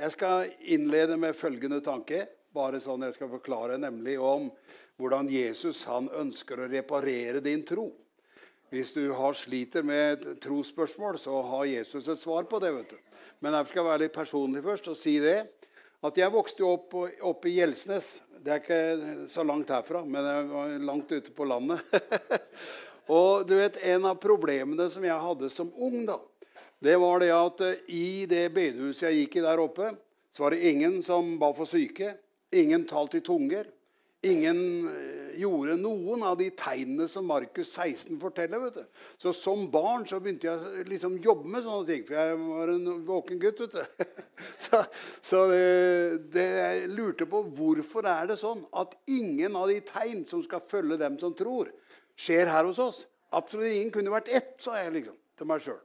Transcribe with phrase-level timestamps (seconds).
[0.00, 2.22] Jeg skal innlede med følgende tanke.
[2.56, 4.46] Bare sånn jeg skal forklare nemlig om
[5.00, 7.90] hvordan Jesus han ønsker å reparere din tro.
[8.72, 12.72] Hvis du har sliter med et trosspørsmål, så har Jesus et svar på det.
[12.78, 12.96] vet du.
[13.44, 15.38] Men jeg skal være litt personlig først og si det.
[16.00, 18.08] At jeg vokste opp, opp i Gjelsnes.
[18.40, 21.84] Det er ikke så langt herfra, men jeg var langt ute på landet.
[23.18, 26.16] og du vet, En av problemene som jeg hadde som ung, da,
[26.80, 29.92] det var det at eh, i det bedehuset jeg gikk i der oppe,
[30.32, 32.14] så var det ingen som ba for syke.
[32.56, 33.66] Ingen talte i tunger.
[34.24, 38.62] Ingen eh, gjorde noen av de tegnene som Markus 16 forteller.
[38.64, 39.02] vet du.
[39.20, 43.04] Så Som barn så begynte jeg liksom jobbe med sånne ting, for jeg var en
[43.08, 43.60] våken gutt.
[43.60, 44.16] vet du.
[44.64, 44.78] Så,
[45.20, 50.24] så det, det, jeg lurte på hvorfor er det sånn at ingen av de tegn
[50.28, 51.68] som skal følge dem som tror,
[52.16, 53.04] skjer her hos oss.
[53.36, 55.80] Absolutt ingen kunne vært ett, sa jeg liksom til meg sjøl.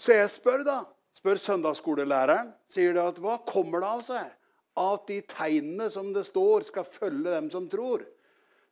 [0.00, 0.78] Så jeg spør da,
[1.18, 2.54] spør søndagsskolelæreren.
[2.72, 4.36] Sier det at hva kommer det av seg
[4.80, 8.06] at de tegnene som det står, skal følge dem som tror?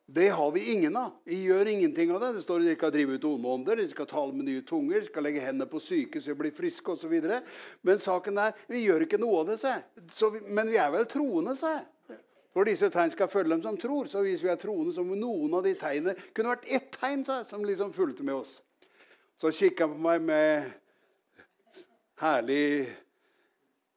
[0.08, 1.18] Det har vi ingen av.
[1.28, 2.30] Vi gjør ingenting av det.
[2.38, 5.02] Det står at De skal drive ut onde ånder, de skal tale med nye tunger,
[5.02, 7.12] de skal legge hendene på syke så de blir friske osv.
[7.84, 9.74] Men saken er, vi gjør ikke noe av det.
[10.08, 12.16] Vi, men vi er vel troende, sa jeg.
[12.56, 14.08] For disse tegn skal følge dem som tror.
[14.08, 17.26] Så hvis vi er troende, så må noen av de tegnene kunne vært ett tegn
[17.28, 18.62] sa som liksom fulgte med oss.
[19.36, 20.72] Så kikka han på meg med
[22.18, 22.88] herlig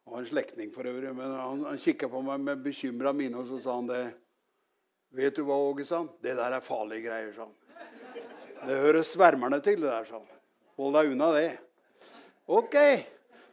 [0.06, 3.38] Han var en slektning for øvrig, men han, han kikka på meg med bekymra mine,
[3.38, 4.02] og så sa han det.
[5.16, 6.10] Vet du hva, Åge, sa han?
[6.24, 7.56] Det der er farlige greier, sa han.
[8.68, 10.42] Det hører svermerne til, det der, sa han.
[10.82, 11.50] Hold deg unna det.
[12.52, 12.76] Ok.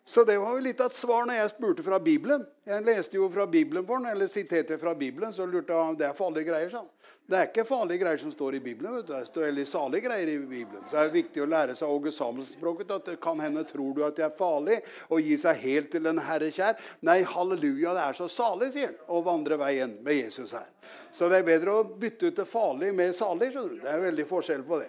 [0.09, 2.47] Så det var jo litt av et svar når jeg spurte fra Bibelen.
[2.67, 6.07] Jeg leste jo fra Bibelen for den, eller siterte fra Bibelen, så lurte jeg det
[6.09, 6.71] er farlige greier.
[6.73, 6.89] sånn.
[7.29, 8.95] Det er ikke farlige greier som står i Bibelen.
[8.95, 9.13] vet du.
[9.13, 10.85] Det står veldig salige greier i Bibelen.
[10.89, 12.91] Så det er viktig å lære seg Åge Samuelsen-språket.
[12.91, 14.79] at det kan hende tror du at det er farlig
[15.11, 16.81] å gi seg helt til en Herre kjær.
[17.05, 20.71] Nei, halleluja, det er så salig, sier han, å vandre veien med Jesus her.
[21.13, 23.53] Så det er bedre å bytte ut det farlige med salig.
[23.53, 23.83] skjønner du.
[23.85, 24.89] Det er veldig forskjell på det.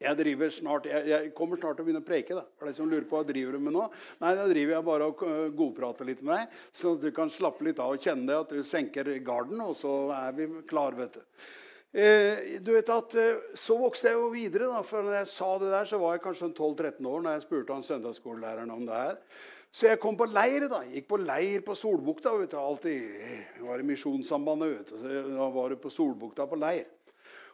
[0.00, 2.34] Jeg, snart, jeg, jeg, kommer snart til å begynne å preke.
[2.38, 2.46] da.
[2.56, 3.86] For de som lurer på hva driver du med nå?
[4.22, 5.24] Nei, Da driver jeg bare og
[5.58, 8.62] godprater litt med deg, så du kan slappe litt av og kjenne det at du
[8.64, 11.44] senker garden, og så er vi klar, vet du.
[11.90, 14.68] Eh, du vet at eh, Så vokste jeg jo videre.
[14.70, 17.46] da, for når jeg sa det der, så var jeg kanskje 12-13 år når jeg
[17.48, 19.18] spurte han søndagsskolelæreren om det her.
[19.72, 20.68] Så jeg kom på leir.
[20.70, 22.32] da, Gikk på leir på Solbukta.
[22.38, 24.78] vet du, alltid, Jeg var i Misjonssambandet.
[24.78, 26.86] vet du, så Da var du på Solbukta på leir.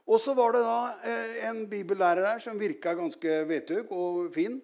[0.07, 4.61] Og så var det da eh, en bibellærer her som virka ganske vetug og fin.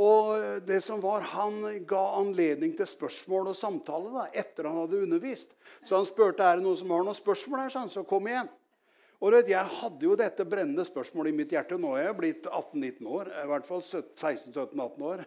[0.00, 5.02] Og det som var, Han ga anledning til spørsmål og samtale da, etter han hadde
[5.02, 5.50] undervist.
[5.84, 8.48] Så han spurte er det noen som har noen spørsmål her, så kom igjen.
[9.20, 11.76] Og vet, Jeg hadde jo dette brennende spørsmålet i mitt hjerte.
[11.76, 13.28] Nå er jeg blitt 18-19 år.
[13.28, 15.24] I hvert fall 16-17-18 år.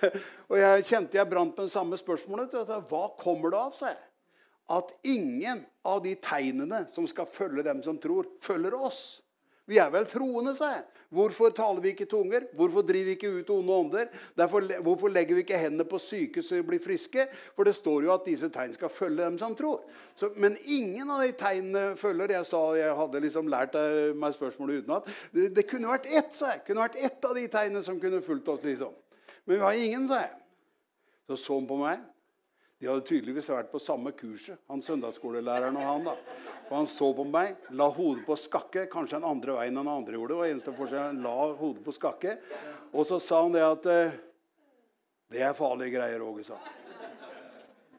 [0.50, 2.58] og jeg kjente jeg brant med det samme spørsmålet.
[2.90, 4.09] Hva kommer det av, sa jeg
[4.70, 9.20] at ingen av de tegnene som skal følge dem som tror, følger oss.
[9.70, 10.86] Vi er vel troende, sa jeg.
[11.14, 12.44] Hvorfor taler vi ikke tunger?
[12.54, 14.10] Hvorfor driver vi ikke ut onde ånder?
[14.82, 17.26] Hvorfor legger vi ikke hendene på syke så de blir friske?
[17.56, 19.82] For det står jo at disse tegn skal følge dem som tror.
[20.18, 22.34] Så, men ingen av de tegnene følger.
[22.34, 23.78] Jeg sa jeg hadde liksom lært
[24.18, 25.10] meg spørsmålet utenat.
[25.34, 26.64] Det, det kunne vært ett, sa jeg.
[26.66, 28.62] kunne vært ett av de tegnene som kunne fulgt oss.
[28.66, 28.94] liksom.
[29.46, 30.34] Men vi har ingen, sa jeg.
[31.30, 32.09] Så så han på meg.
[32.80, 36.06] De hadde tydeligvis vært på samme kurset, han søndagsskolelæreren og han.
[36.08, 36.14] da.
[36.70, 38.86] Og Han så på meg, la hodet på skakke.
[38.88, 40.38] Kanskje den andre veien enn andre gjorde.
[40.38, 42.38] og eneste forskjell, han la hodet på skakke.
[42.94, 44.18] Og så sa han det at eh,
[45.30, 46.78] Det er farlige greier, Åge, sa han.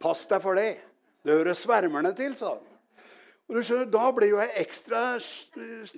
[0.02, 0.80] Pass deg for det.
[1.24, 2.71] Det hører svermerne til, sa han.
[3.52, 5.00] Og du skjønner, Da blir jo jeg ekstra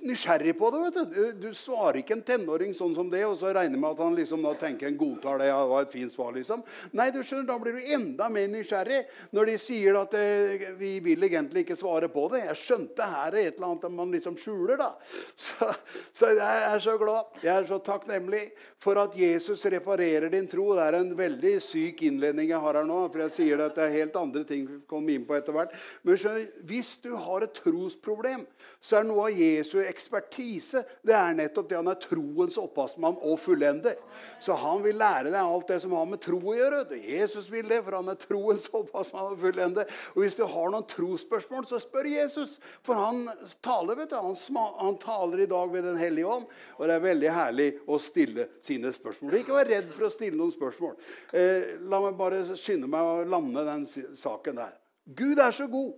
[0.02, 0.80] nysgjerrig på det.
[0.82, 4.02] vet Du Du, svarer ikke en tenåring sånn som det, og så regner med at
[4.02, 5.46] han liksom da tenker en godtar det.
[5.46, 6.64] Ja, det var et fint svar, liksom.
[6.92, 10.98] Nei, du skjønner, da blir du enda mer nysgjerrig når de sier at eh, vi
[11.04, 12.42] vil egentlig ikke svare på det.
[12.48, 14.90] Jeg skjønte her er et eller annet man liksom skjuler, da.
[15.44, 15.70] Så,
[16.12, 17.38] så jeg er så glad.
[17.42, 18.48] Jeg er så takknemlig
[18.84, 20.66] for at Jesus reparerer din tro.
[20.76, 23.00] Det er en veldig syk innledning jeg har her nå.
[23.08, 25.72] for jeg sier at det er helt andre ting vi kommer inn på etter hvert.
[26.04, 26.20] Men
[26.68, 28.44] hvis du har et trosproblem,
[28.84, 33.38] så er noe av Jesu ekspertise det er nettopp det han er troens opphavsmann og
[33.40, 33.96] fullender.
[34.44, 36.82] Så han vil lære deg alt det som har med tro å gjøre.
[37.00, 39.88] Jesus vil det, for han er troens opphavsmann og fullender.
[40.12, 42.58] Og hvis du har noen trosspørsmål, så spør Jesus.
[42.84, 43.24] For han
[43.64, 44.36] taler vet du, han,
[44.82, 46.46] han taler i dag ved Den hellige ånd.
[46.76, 49.40] Og det er veldig herlig å stille sine spørsmål.
[49.40, 50.96] Ikke vær redd for å stille noen spørsmål.
[51.32, 54.76] Eh, la meg bare skynde meg å lande den saken der.
[55.16, 55.94] Gud er så god.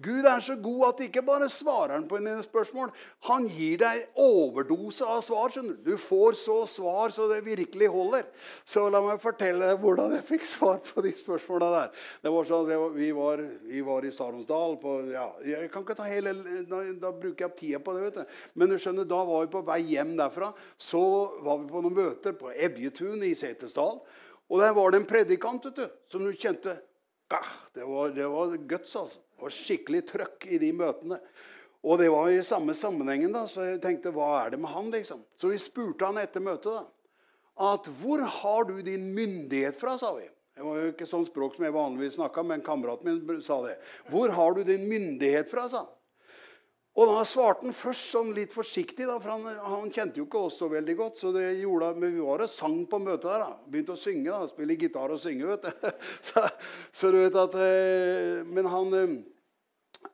[0.00, 2.92] Gud er så god at ikke bare svarer han på dine spørsmål.
[3.28, 5.52] Han gir deg overdose av svar.
[5.54, 8.24] Du Du får så svar så det virkelig holder.
[8.64, 11.90] Så la meg fortelle deg hvordan jeg fikk svar på de spørsmåla der.
[12.22, 15.98] Det var sånn, at vi, var, vi var i Saronsdal på, ja, Jeg kan ikke
[15.98, 16.34] ta hele,
[16.70, 18.02] da, da, bruker jeg tida på det.
[18.08, 18.38] vet du.
[18.54, 20.52] Men du skjønner, da var vi på vei hjem derfra.
[20.78, 21.02] Så
[21.44, 24.00] var vi på noen møter på Evjetun i Setesdal.
[24.50, 26.78] Og der var det en predikant vet du, som du kjente.
[27.74, 29.20] Det var, det var guts, altså.
[29.40, 31.20] Var skikkelig trøkk i de møtene.
[31.80, 34.90] Og det var i samme sammenhengen, da, så jeg tenkte hva er det med han?
[34.92, 35.22] liksom?
[35.40, 36.84] Så vi spurte han etter møtet da,
[37.70, 40.26] at hvor har du din myndighet fra, sa vi.
[40.56, 43.78] Det var jo ikke sånn språk som jeg vanligvis snakka, men kameraten min sa det.
[44.12, 45.94] Hvor har du din myndighet fra, sa han.
[46.98, 50.40] Og da svarte han først sånn litt forsiktig, da, for han, han, kjente jo ikke
[50.48, 51.20] oss så veldig godt.
[51.22, 53.44] så det gjorde, Men vi var og sang på møtet der.
[53.44, 54.30] da, Begynte å synge.
[54.30, 55.46] da, Spille gitar og synge.
[55.52, 55.90] vet du.
[56.30, 56.46] Så,
[56.92, 59.14] så du vet at, eh, Men han Eh,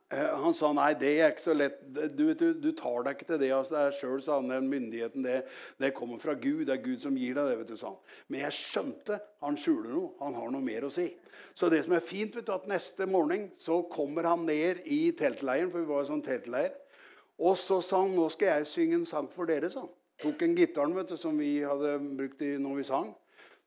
[0.07, 1.81] han sa nei, det er ikke så lett.
[2.15, 4.69] Du, du, du tar deg ikke til det altså, det sjøl, sa han.
[4.69, 5.41] Myndigheten, det,
[5.83, 6.63] det, kommer fra Gud.
[6.69, 7.57] Det er Gud som gir deg det.
[7.59, 7.99] vet du, sa han.
[8.31, 10.13] Men jeg skjønte han skjuler noe.
[10.21, 11.09] Han har noe mer å si.
[11.57, 15.09] Så det som er fint, vet du, at neste morgen så kommer han ned i
[15.17, 16.71] teltleiren, for vi var i sånn teltleir.
[17.43, 19.69] Og så sa han nå skal jeg synge en sang for dere.
[19.73, 19.89] han.
[20.23, 23.11] Tok en gitaren vet du, som vi hadde brukt i når vi sang.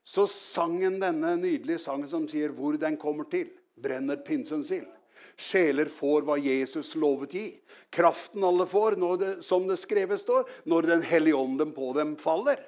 [0.09, 4.89] Så sang han denne nydelige sangen som sier 'Hvor den kommer til', brenner pinsens ild.
[5.41, 7.47] Sjeler får hva Jesus lovet gi.
[7.91, 12.61] Kraften alle får, det, som det skrevet står, når Den hellige ånden på dem faller.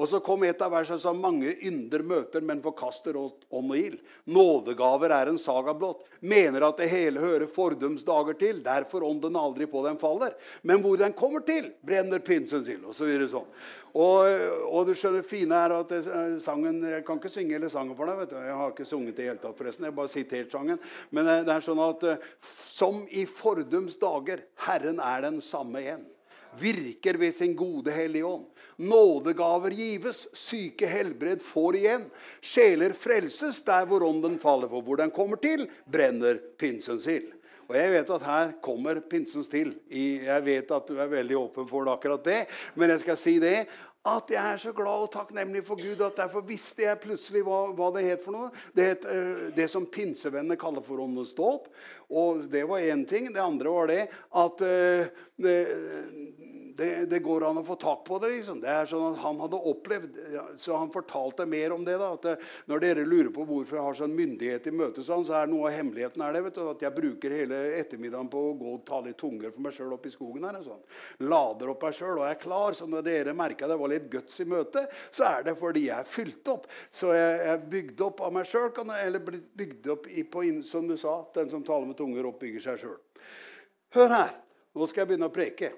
[0.00, 3.98] Og så kom et av versene som mange ynder møter, men forkaster ånd og ild.
[4.24, 6.06] Nådegaver er en saga blått.
[6.20, 8.62] Mener at det hele hører fordums dager til.
[8.64, 10.36] Derfor ånden aldri på dem faller.
[10.62, 12.86] Men hvor den kommer til, brenner pinsens ild.
[12.88, 13.48] Og så videre sånn.
[13.92, 14.24] Og,
[14.70, 18.08] og, du skjønner, fine er at eh, sangen, Jeg kan ikke synge hele sangen for
[18.08, 18.22] deg.
[18.22, 18.38] vet du.
[18.40, 19.84] Jeg har ikke sunget det i hele tatt, forresten.
[19.88, 20.80] Jeg bare sitert sangen.
[21.12, 22.30] Men eh, det er sånn at eh,
[22.72, 26.06] som i fordums dager, Herren er den samme igjen.
[26.60, 28.48] Virker ved sin gode Hellige Ånd.
[28.82, 32.08] Nådegaver gives, syke helbred får igjen.
[32.42, 34.70] Sjeler frelses der hvor ånden faller.
[34.72, 37.30] For hvor den kommer til, brenner pinsens ild.
[37.68, 39.70] Og jeg vet at her kommer pinsens til.
[39.88, 42.42] Jeg vet at du er veldig åpen for akkurat det.
[42.74, 43.56] Men jeg skal si det
[44.02, 47.68] at jeg er så glad og takknemlig for Gud at derfor visste jeg plutselig hva,
[47.70, 48.48] hva det het for noe.
[48.74, 51.68] Det het uh, det som pinsevennene kaller for åndens dåp.
[52.10, 53.30] Og det var én ting.
[53.30, 54.00] Det andre var det
[54.42, 55.56] at uh, det,
[56.76, 58.30] det, det, går an å få tak på det.
[58.34, 58.60] liksom.
[58.62, 60.18] Det er sånn at Han hadde opplevd
[60.60, 61.96] så Han fortalte mer om det.
[62.00, 62.34] da, at det,
[62.70, 65.70] Når dere lurer på hvorfor jeg har sånn myndighet i møte, sånn, så er noe
[65.70, 68.84] av hemmeligheten er det, vet du, at jeg bruker hele ettermiddagen på å gå og
[68.88, 70.48] ta litt tunger for meg sjøl oppe i skogen.
[70.48, 70.82] her, sånn.
[71.26, 72.78] Lader opp meg sjøl og er klar.
[72.78, 75.98] Så når dere merka det var litt guts i møtet, så er det fordi jeg
[75.98, 76.68] er fylt opp.
[76.90, 80.88] Så jeg er bygd opp av meg sjøl, eller blitt bygd opp i, på, som
[80.88, 82.98] du sa, den som taler med tunger, oppbygger seg sjøl.
[83.92, 84.36] Hør her.
[84.72, 85.68] Nå skal jeg begynne å preke.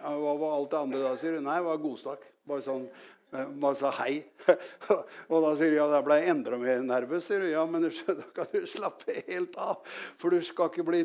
[0.00, 1.44] Hva var alt det andre da, sier du?
[1.44, 2.26] Nei, det var godstak.
[2.48, 4.20] Bare sånn eh, bare sa hei.
[5.30, 7.28] og da sier du ja, da ble jeg enda mer nervøs.
[7.28, 7.50] sier du.
[7.52, 9.84] Ja, men da kan du slappe helt av.
[10.20, 11.04] For du skal ikke bli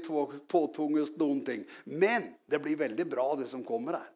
[0.51, 1.63] påtvunget noen ting.
[1.85, 4.11] Men det blir veldig bra, det som kommer her.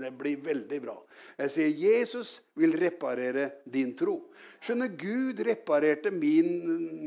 [0.00, 0.96] Det blir veldig bra.
[1.38, 4.18] Jeg sier Jesus vil reparere din tro.
[4.62, 6.52] Skjønner, Gud reparerte min,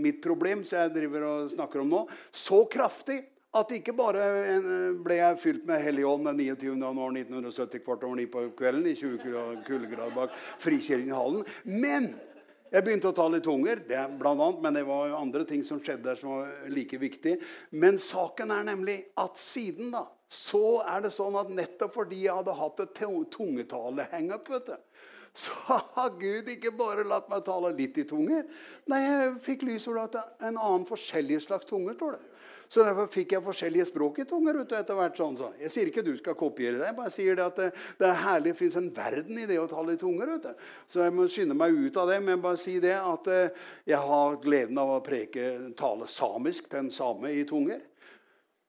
[0.04, 2.02] mitt problem, som jeg driver og snakker om nå,
[2.36, 3.22] så kraftig
[3.56, 4.26] at ikke bare
[5.06, 6.74] ble jeg fylt med Hellig Ånd den 29.
[6.76, 12.14] januar 1970 kvart over ni på kvelden i 20 kuldegrader bak Frikirken Men
[12.74, 15.62] jeg begynte å ta litt tunger, det blant annet, men det var jo andre ting
[15.64, 17.38] som skjedde der som var like viktig.
[17.72, 22.36] Men saken er nemlig at siden da, så er det sånn at nettopp fordi jeg
[22.36, 23.04] hadde hatt et
[23.38, 24.52] tungetale-hangup,
[25.36, 28.44] så har Gud ikke bare latt meg tale litt i tunger.
[28.92, 31.96] Nei, jeg fikk lys over at en annen forskjellig slags tunger.
[31.96, 32.35] står det.
[32.70, 34.58] Så derfor fikk jeg forskjellige språk i tunger.
[34.66, 35.52] etter hvert sånn, så.
[35.62, 36.88] Jeg sier ikke du skal kopiere det.
[36.90, 39.60] Jeg bare sier det at det, det er herlig, det fins en verden i det
[39.62, 40.32] å tale i tunger.
[40.88, 42.22] Så jeg må skynde meg ut av det.
[42.26, 46.86] Men bare si det at eh, jeg har gleden av å preke, tale samisk til
[46.86, 47.84] en same i tunger.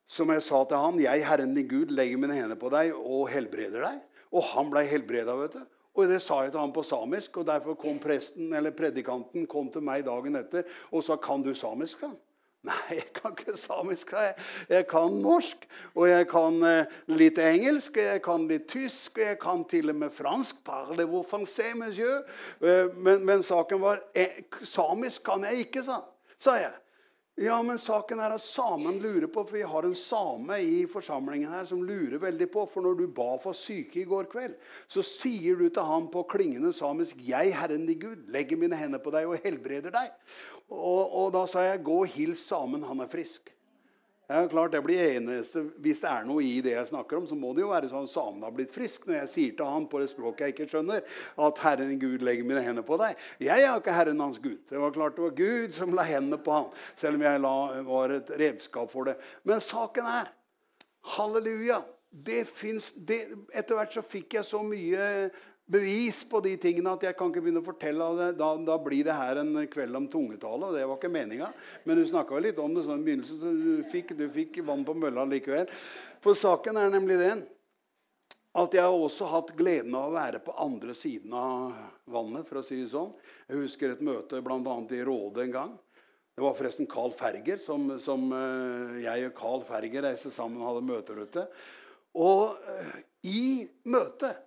[0.06, 3.28] Som jeg sa til han, 'Jeg, Herren din Gud, legger mine hender på deg og
[3.28, 5.34] helbreder deg.' Og han ble helbreda.
[5.34, 5.64] vet du.
[5.96, 9.70] Og Det sa jeg til han på samisk, og derfor kom presten eller predikanten kom
[9.72, 12.16] til meg dagen etter og sa 'Kan du samisk?' Han?
[12.66, 14.12] Nei, jeg kan ikke samisk.
[14.12, 14.34] Jeg,
[14.68, 19.28] jeg kan norsk, og jeg kan eh, litt engelsk, og jeg kan litt tysk, og
[19.28, 20.64] jeg kan til og med fransk.
[20.64, 22.24] Parle vous français, monsieur.
[22.60, 26.00] Eh, men, men, saken var eh, Samisk kan jeg ikke, sa,
[26.38, 26.74] sa jeg.
[27.36, 31.50] Ja, men saken er at samen lurer på, for vi har en same i forsamlingen
[31.52, 32.62] her som lurer veldig på.
[32.72, 34.54] For når du ba for syke i går kveld,
[34.88, 39.04] så sier du til han på klingende samisk 'Jeg, Herren din Gud, legger mine hender
[39.04, 40.16] på deg og helbreder deg'.
[40.70, 43.52] Og, og da sa jeg 'Gå og hils samen, han er frisk'.
[44.26, 47.36] Ja, klart det blir eneste, Hvis det er noe i det jeg snakker om, så
[47.38, 49.04] må det jo være sånn samen har blitt frisk.
[49.06, 51.04] Når jeg sier til han på det språket jeg ikke skjønner,
[51.46, 53.14] at 'Herren Gud legger mine hender på deg'.
[53.38, 54.58] Jeg er ikke Herren hans Gud.
[54.68, 56.66] Det var klart det var Gud som la hendene på han,
[56.96, 59.16] selv om jeg la, var et redskap for det.
[59.44, 60.32] Men saken er
[61.06, 61.84] Halleluja!
[62.10, 65.30] Det fins etter hvert så fikk jeg så mye
[65.66, 68.28] bevis på de tingene at jeg kan ikke begynne å fortelle det.
[68.38, 71.50] Da, da blir det her en kveld om tungetale, det var ikke meninga.
[71.84, 74.86] Men du snakka litt om det sånn i begynnelsen, så du fikk, du fikk vann
[74.86, 75.70] på mølla likevel.
[76.24, 77.44] For saken er nemlig den
[78.56, 81.74] at jeg har også hatt gleden av å være på andre siden av
[82.08, 82.46] vannet.
[82.48, 83.10] for å si det sånn.
[83.50, 84.76] Jeg husker et møte bl.a.
[84.96, 85.74] i Råde en gang.
[86.36, 90.70] Det var forresten Carl Ferger som, som eh, jeg og Carl Ferger reiste sammen og
[90.70, 91.44] hadde møter ute.
[92.16, 92.96] Og uh,
[93.28, 94.45] i møtet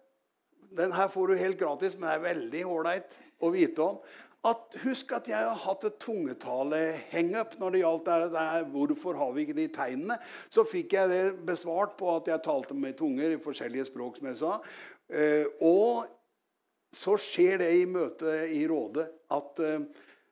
[0.77, 4.01] den her får du helt gratis, men det er veldig ålreit å vite om.
[4.47, 9.33] At, husk at jeg har hatt et tungetale-hangup når det gjaldt det der, hvorfor har
[9.35, 10.15] vi ikke de tegnene.
[10.47, 14.19] Så fikk jeg det besvart på at jeg talte med tunger i forskjellige språk.
[14.19, 14.53] som jeg sa.
[15.11, 16.07] Eh, og
[16.95, 19.83] så skjer det i møtet i Rådet at eh,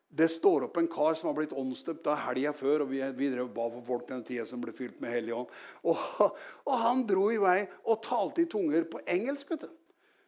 [0.08, 2.86] det står opp en kar som har blitt åndsdøpt helga før.
[2.86, 5.52] og Vi, vi drev ba for folk den tida som ble fylt med Hellig Ånd.
[5.84, 6.00] Og,
[6.70, 9.52] og, han dro i vei og talte i tunger på engelsk.
[9.52, 9.77] vet du.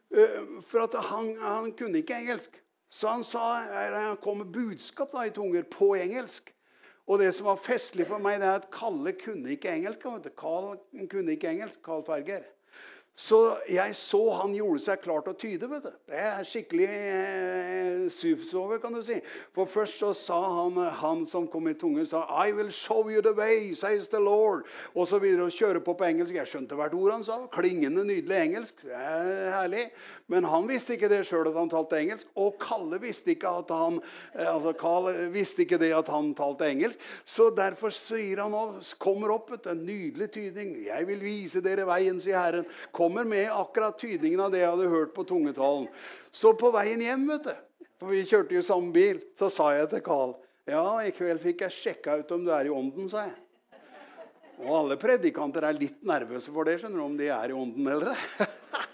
[0.10, 2.62] Eh, for han, han, kunne ikke engelsk.
[2.90, 3.62] Så han, sa,
[3.94, 6.54] han kom med budskap da, i tunger på engelsk.
[7.10, 10.06] Og det som var festlig for meg, det er at Kalle kunne ikke engelsk.
[10.38, 10.78] Karl
[11.10, 12.46] kunne ikke engelsk, Carl Ferger.
[13.20, 15.68] Så jeg så han gjorde seg klar til å tyde.
[15.68, 15.96] vet du.
[16.08, 19.18] Det er skikkelig eh, suvsover, kan du si.
[19.56, 23.22] For først så sa han, han som kom i tunger, sa, 'I will show you
[23.22, 24.64] the way, says the Lord'.
[24.96, 26.34] Og så videre og kjøre på på engelsk.
[26.34, 27.42] Jeg skjønte hvert ord han sa.
[27.52, 28.82] Klingende, nydelig engelsk.
[28.88, 29.90] Det er herlig.
[30.30, 32.28] Men han visste ikke det sjøl at han talte engelsk.
[32.38, 36.68] Og Kalle visste ikke at han eh, altså Kalle visste ikke det at han talte
[36.70, 37.02] engelsk.
[37.26, 38.66] Så derfor sier han nå,
[39.02, 40.76] kommer opp en nydelig tydning.
[40.86, 42.68] 'Jeg vil vise dere veien', sier Herren.
[42.94, 45.90] Kommer med akkurat tydningen av det jeg hadde hørt på tungetalen.
[46.32, 49.90] Så på veien hjem, vet du, for vi kjørte jo samme bil, så sa jeg
[49.90, 50.38] til Karl
[50.70, 53.34] ja, i kveld fikk jeg sjekka ut om du er i ånden, sa jeg.
[54.60, 57.88] Og alle predikanter er litt nervøse for det, skjønner du, om de er i ånden
[57.90, 58.12] eller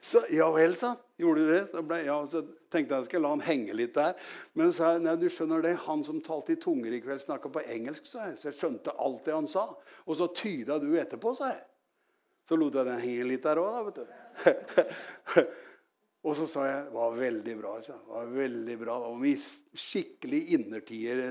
[0.00, 1.00] Så ja vel, sa han.
[1.20, 1.62] Gjorde du det?
[1.70, 2.40] Så, ble, ja, så
[2.72, 4.14] tenkte jeg at jeg skulle la han henge litt der.
[4.56, 7.64] Men så nei, du skjønner det, han som talte i tunger i kveld, snakka på
[7.74, 8.38] engelsk, sa jeg.
[8.40, 9.66] Så jeg skjønte alt det han sa.
[10.06, 11.64] Og så tyda du etterpå, sa jeg.
[12.48, 13.82] Så lot jeg den henge litt der òg, da.
[13.88, 15.42] vet du.
[16.20, 17.70] Og så sa jeg det var veldig bra.
[17.80, 18.96] Det var veldig bra.
[19.08, 19.22] Og
[19.80, 21.22] skikkelig innertier,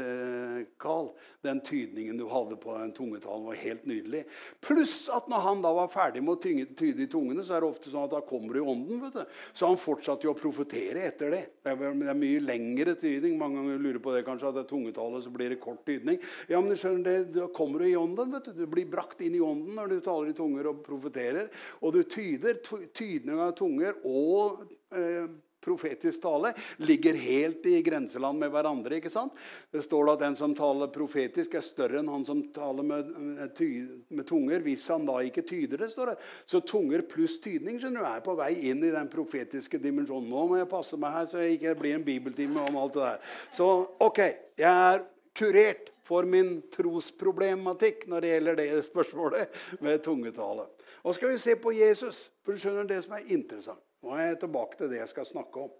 [0.81, 1.11] Carl.
[1.11, 4.23] Eh, den tydningen du hadde på den tungetalen, var helt nydelig.
[4.65, 7.69] Pluss at når han da var ferdig med å tyde i tungene, så er det
[7.69, 9.03] ofte sånn at da kommer du i ånden.
[9.03, 9.37] vet du.
[9.53, 11.43] Så han fortsatte jo å profetere etter det.
[11.63, 13.37] Det er mye lengre tydning.
[13.39, 16.17] Mange ganger lurer på det kanskje, at det er tungetale, så blir det kort tydning.
[16.49, 18.33] Ja, men du skjønner det, Da kommer du i ånden.
[18.33, 21.47] vet Du Du blir brakt inn i ånden når du taler i tunger og profeterer.
[21.81, 22.57] Og du tyder
[22.91, 24.65] tydning av tunger og
[24.95, 25.29] Eh,
[25.59, 28.95] profetisk tale ligger helt i grenseland med hverandre.
[28.95, 29.33] ikke sant?
[29.71, 34.23] Det står at den som taler profetisk, er større enn han som taler med, med,
[34.27, 34.63] tunger.
[34.63, 36.15] Hvis han da ikke tyder det, står det.
[36.47, 40.31] Så tunger pluss tydning skjønner du, er på vei inn i den profetiske dimensjonen.
[40.31, 43.05] Nå må jeg passe meg her, så jeg ikke blir en bibeltime om alt det
[43.05, 43.37] der.
[43.59, 43.69] Så
[43.99, 44.23] ok,
[44.63, 45.05] jeg er
[45.37, 50.65] kurert for min trosproblematikk når det gjelder det spørsmålet med tungetale.
[51.03, 53.83] Og skal vi se på Jesus, for du skjønner det som er interessant.
[54.03, 55.71] Nå er jeg tilbake til det jeg skal snakke om.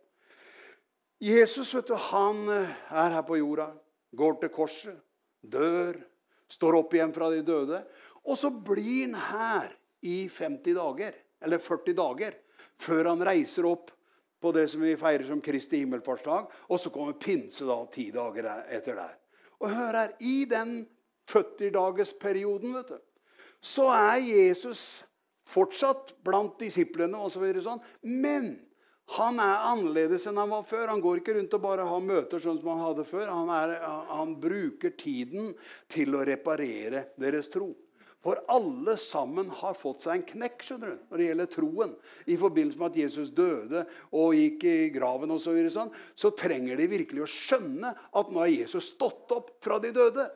[1.24, 3.70] Jesus vet du, han eh, er her på jorda,
[4.16, 5.00] går til korset,
[5.44, 5.98] dør,
[6.52, 7.82] står opp igjen fra de døde.
[8.24, 9.74] Og så blir han her
[10.08, 12.38] i 50 dager, eller 40 dager,
[12.80, 13.92] før han reiser opp
[14.40, 16.48] på det som vi feirer som Kristi himmelfartsdag.
[16.72, 19.16] Og så kommer pinse da, ti dager etter der.
[19.60, 20.86] Og hør her, I den
[21.30, 23.00] 40-dagersperioden vet du,
[23.60, 25.04] så er Jesus
[25.50, 27.46] fortsatt blant disiplene osv.
[27.58, 27.84] Så sånn.
[28.06, 28.53] Men
[29.18, 30.88] han er annerledes enn han var før.
[30.91, 33.27] Han går ikke rundt og bare har møter sånn som han hadde før.
[33.32, 33.77] Han, er,
[34.13, 35.53] han bruker tiden
[35.89, 37.72] til å reparere deres tro.
[38.20, 41.94] For alle sammen har fått seg en knekk skjønner du, når det gjelder troen.
[42.27, 46.34] I forbindelse med at Jesus døde og gikk i graven, og så, videre, sånn, så
[46.36, 50.27] trenger de virkelig å skjønne at nå har Jesus stått opp fra de døde.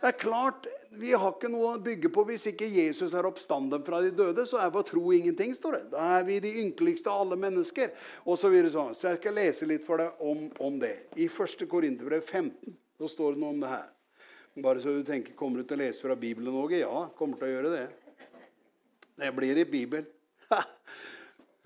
[0.00, 0.66] Det er klart,
[0.98, 4.42] Vi har ikke noe å bygge på hvis ikke Jesus er oppstanden fra de døde.
[4.48, 5.54] Så er vår tro ingenting.
[5.54, 5.82] står det.
[5.92, 7.92] Da er vi de ynkeligste av alle mennesker.
[8.24, 8.96] Og så, sånn.
[8.96, 11.12] så jeg skal lese litt for deg om, om det.
[11.14, 11.68] I 1.
[11.70, 13.86] Korinterbrev 15 så står det noe om det her.
[14.58, 16.74] Bare så du tenker, Kommer du til å lese fra Bibelen òg?
[16.80, 17.86] Ja, kommer til å gjøre det.
[19.18, 20.08] Det blir i Bibelen.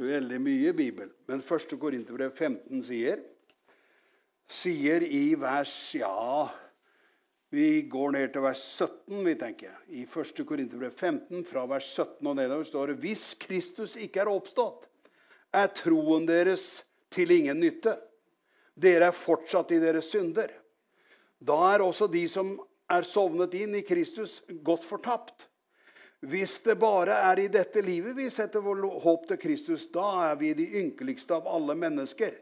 [0.02, 1.12] Veldig mye Bibel.
[1.30, 1.78] Men 1.
[1.80, 3.22] Korinterbrev 15 sier
[4.52, 6.48] sier i vers ja,
[7.52, 9.74] Vi går ned til vers 17, vi tenker.
[9.92, 10.38] I 1.
[10.48, 14.86] Korinterbrev 15, fra vers 17 og nedover, står det Hvis Kristus ikke er oppstått,
[15.52, 16.80] er troen deres
[17.12, 17.92] til ingen nytte.
[18.72, 20.48] Dere er fortsatt i deres synder.
[21.44, 22.54] Da er også de som
[22.88, 25.44] er sovnet inn i Kristus, godt fortapt.
[26.24, 30.40] Hvis det bare er i dette livet vi setter vår håp til Kristus, da er
[30.40, 32.32] vi de ynkeligste av alle mennesker.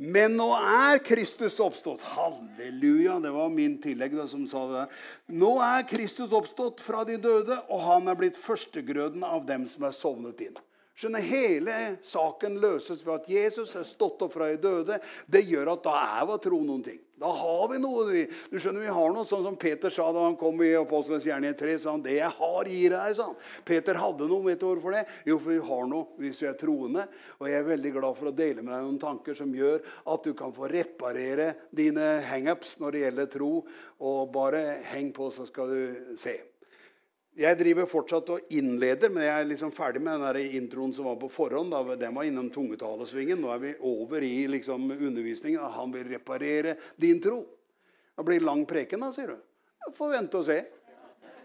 [0.00, 2.00] Men nå er Kristus oppstått.
[2.14, 3.18] Halleluja!
[3.20, 4.78] Det var min tillegg da, som sa det.
[4.78, 5.02] der.
[5.42, 9.84] Nå er Kristus oppstått fra de døde, og han er blitt førstegrøden av dem som
[9.84, 10.56] er sovnet inn.
[11.00, 14.98] Skjønner, Hele saken løses ved at Jesus er stått opp fra de døde.
[15.24, 16.98] Det gjør at da er vår tro noen ting.
[17.20, 18.02] Da har vi noe.
[18.08, 21.24] Vi, du skjønner, vi har noe sånn som Peter sa da han kom i Apostelens
[21.24, 21.78] gjerning 3.
[21.80, 23.16] sa han, 'Det jeg har, gir deg'.
[23.16, 23.40] sa han.
[23.64, 24.44] Peter hadde noe.
[24.44, 25.06] Vet du hvorfor det?
[25.24, 27.08] Jo, for vi har noe hvis vi er troende.
[27.40, 30.22] Og jeg er veldig glad for å dele med deg noen tanker som gjør at
[30.24, 33.66] du kan få reparere dine hangups når det gjelder tro.
[34.00, 36.49] Og bare heng på, så skal du se.
[37.38, 41.06] Jeg driver fortsatt og innleder, men jeg er liksom ferdig med den der introen som
[41.06, 41.70] var på forhånd.
[41.70, 41.94] Da.
[41.96, 43.38] Den var innom tungetalesvingen.
[43.40, 45.62] Nå er vi over i liksom undervisningen.
[45.76, 47.44] Han vil reparere din tro.
[48.16, 49.38] Det blir lang preken, da, sier du.
[49.96, 50.58] Får vente og se.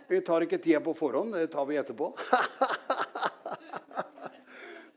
[0.10, 1.34] Vi tar ikke tida på forhånd.
[1.38, 2.10] Det tar vi etterpå.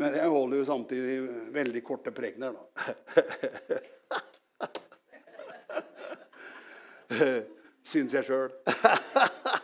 [0.01, 1.21] Men jeg holder jo samtidig
[1.53, 2.63] veldig korte prekener, da.
[7.89, 8.53] Syns jeg sjøl.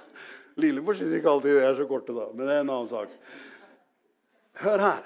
[0.61, 2.29] Lillebror syns ikke alltid det er så korte, da.
[2.35, 3.19] Men det er en annen sak.
[4.63, 5.03] Hør her.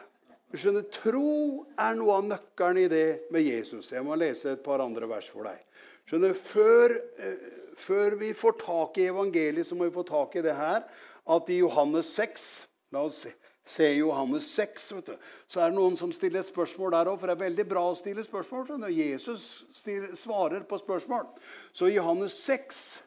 [0.48, 3.90] Du skjønner, Tro er noe av nøkkelen i det med Jesus.
[3.92, 5.60] Jeg må lese et par andre vers for deg.
[6.08, 10.44] Skjønner, før, eh, før vi får tak i evangeliet, så må vi få tak i
[10.44, 10.86] det her
[11.28, 12.48] at i Johannes 6
[12.90, 13.34] La oss se,
[13.68, 14.92] se Johannes 6.
[14.96, 15.16] vet du,
[15.48, 17.18] Så er det noen som stiller et spørsmål der òg.
[17.20, 18.64] For det er veldig bra å stille spørsmål.
[18.64, 18.88] Skjønner.
[18.88, 21.26] Jesus stiller, svarer på spørsmål.
[21.72, 23.02] Så i Johannes 6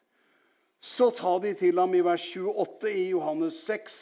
[0.81, 3.99] så sa de til ham i vers 28 i Johannes 6,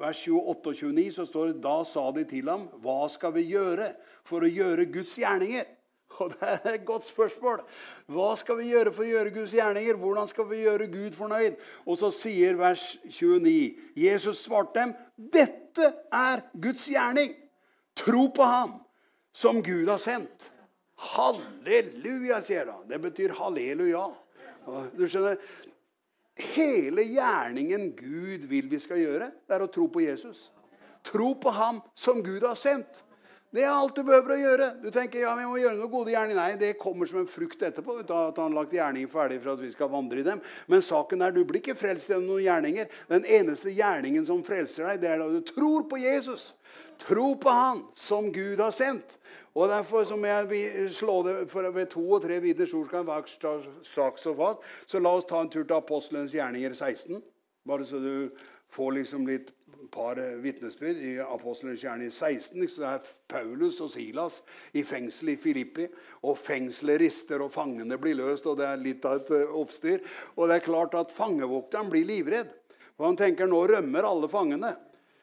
[0.00, 3.50] vers 28 og 29, så står det da sa de til ham, hva skal vi
[3.50, 3.90] gjøre
[4.24, 5.68] for å gjøre Guds gjerninger?
[6.20, 7.62] Og Det er et godt spørsmål.
[8.12, 9.96] Hva skal vi gjøre for å gjøre Guds gjerninger?
[9.96, 11.56] Hvordan skal vi gjøre Gud fornøyd?
[11.86, 17.32] Og så sier vers 29 Jesus svarte dem, 'Dette er Guds gjerning.
[17.96, 18.74] Tro på ham
[19.32, 20.50] som Gud har sendt.'
[21.02, 22.84] Halleluja, sier han.
[22.86, 24.04] Det betyr halleluja.
[24.94, 25.40] Du skjønner,
[26.36, 30.48] Hele gjerningen Gud vil vi skal gjøre, det er å tro på Jesus.
[31.04, 33.02] Tro på ham som Gud har sendt.
[33.52, 34.66] Det er alt du behøver å gjøre.
[34.80, 36.38] Du tenker ja, vi må gjøre noe gode gjerninger.
[36.38, 37.98] Nei, det kommer som en frukt etterpå.
[38.08, 40.40] Da at han lagt gjerningen ferdig for at vi skal vandre i dem.
[40.72, 42.88] Men saken er, du blir ikke frelst gjennom noen gjerninger.
[43.12, 46.54] Den eneste gjerningen som frelser deg, det er da du tror på Jesus.
[47.02, 49.18] Tro på Han som Gud har sendt.
[49.54, 53.04] Og Derfor som jeg vil slå det for ved to og tre videre ord skal
[53.04, 53.26] hver
[53.84, 54.62] sak stå fast.
[54.86, 57.20] Så la oss ta en tur til Apostelens gjerninger 16.
[57.68, 58.30] Bare så du
[58.72, 59.52] får liksom litt
[59.92, 60.96] par vitnesbyrd.
[60.96, 64.40] I Apostelens gjerning 16 så er Paulus og Silas
[64.72, 65.88] i fengsel i Filippi.
[66.24, 68.46] Og fengselet rister, og fangene blir løst.
[68.46, 70.00] og Det er litt av et eh, oppstyr.
[70.36, 72.56] Og det er klart at fangevokteren blir livredd.
[72.96, 74.72] For han tenker nå rømmer alle fangene.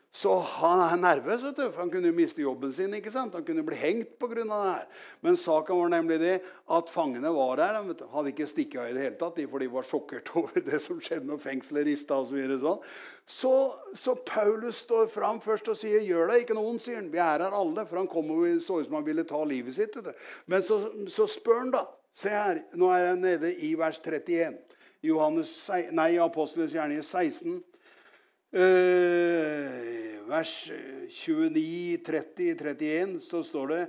[0.10, 2.94] Så han er nervøs, vet du, for han kunne jo miste jobben sin.
[2.98, 3.36] ikke sant?
[3.38, 4.42] Han kunne bli hengt pga.
[4.42, 4.88] det her.
[5.22, 7.78] Men saken var nemlig det at fangene var der.
[7.86, 10.82] De hadde ikke stikket av i det hele tatt, for de var sjokkert over det
[10.82, 12.18] som skjedde når fengselet rista.
[12.18, 12.82] Og så, sånn.
[13.28, 13.54] så,
[13.94, 17.14] så Paulus står fram først og sier 'gjør deg ikke noe sier han.
[17.14, 17.86] Vi er her alle.
[17.86, 19.94] For han kom og så ut som han ville ta livet sitt.
[19.94, 20.28] vet du.
[20.48, 21.86] Men så, så spør han, da.
[22.18, 24.58] Se her, nå er jeg nede i vers 31.
[25.06, 25.54] Johannes,
[25.94, 27.62] nei, Apostelens gjerning 16.
[28.50, 29.99] Eh,
[30.30, 30.54] vers
[31.10, 33.84] 29, 30, 31 så står det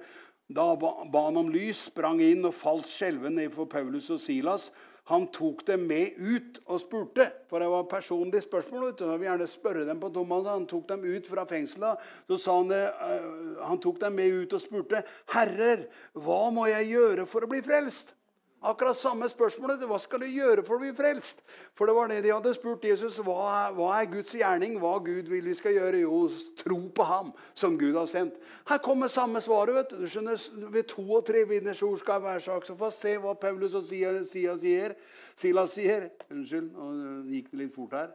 [0.50, 4.70] da ba han om lys, sprang inn og falt skjelven ned for Paulus og Silas.
[5.10, 8.92] Han tok dem med ut og spurte, for det var personlige spørsmål.
[8.98, 10.50] Han vil gjerne spørre dem på tomannshånd.
[10.50, 12.04] Han tok dem ut fra fengselet.
[12.30, 16.92] Så sa han, uh, han tok dem med ut og spurte, 'Herrer, hva må jeg
[16.94, 18.14] gjøre for å bli frelst?'
[18.60, 19.80] Akkurat samme spørsmålet.
[19.88, 21.38] Hva skal du gjøre for å bli frelst?
[21.72, 23.16] For det var det de hadde spurt Jesus.
[23.24, 24.74] Hva hva er Guds gjerning?
[24.82, 26.02] Hva Gud vil vi skal gjøre?
[26.02, 26.18] Jo,
[26.60, 28.36] tro på ham som Gud har sendt.
[28.68, 29.74] Her kommer samme svaret.
[29.74, 30.02] vet du.
[30.02, 30.36] du skjønner,
[30.76, 33.84] Ved to og tre vinners ord skal hver sak så få Se hva Paulus og
[33.88, 34.94] Silas sier.
[35.36, 36.10] Silas sier.
[36.28, 38.12] Unnskyld, nå gikk det litt fort her.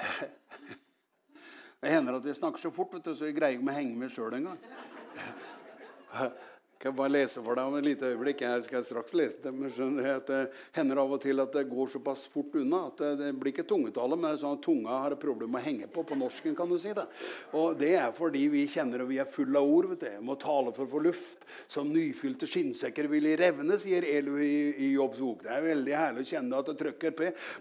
[1.80, 3.96] Det hender at vi snakker så fort, vet du, så vi greier ikke å henge
[3.96, 4.58] med sjøl engang.
[6.80, 8.40] Kan jeg bare lese for deg om et lite øyeblikk?
[8.40, 9.50] Jeg skal straks lese det.
[9.52, 10.38] Men skjønner jeg at det
[10.78, 14.16] hender av og til at det går såpass fort unna at det, blir ikke tungetale,
[14.16, 16.54] men sånn at tunga har et problem med å henge på på norsken.
[16.56, 17.04] kan du si det.
[17.52, 19.90] Og det er fordi vi kjenner og vi er fulle av ord.
[19.90, 20.06] vet du.
[20.08, 21.44] Jeg må tale for å få luft.
[21.68, 25.44] Som nyfylte skinnsekker vil i revne, sier Elu i, i Jobbs bok.
[25.44, 27.16] Det er veldig herlig å kjenne at det trykker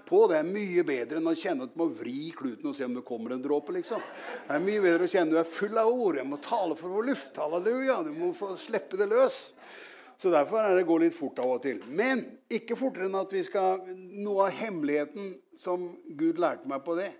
[0.08, 0.22] på.
[0.32, 2.96] Det er mye bedre enn å kjenne at du må vri kluten og se om
[2.96, 3.76] det kommer en dråpe.
[3.82, 4.00] liksom.
[4.48, 6.24] Det er mye bedre å kjenne at du er full av ord.
[6.24, 7.44] Jeg må tale for å få luft.
[7.44, 8.00] Halleluja.
[8.08, 9.40] Du må få slippe det løs.
[10.20, 11.80] Så derfor er det går litt fort av og til.
[11.96, 13.86] Men ikke fortere enn at vi skal
[14.20, 17.14] Noe av hemmeligheten som Gud lærte meg på det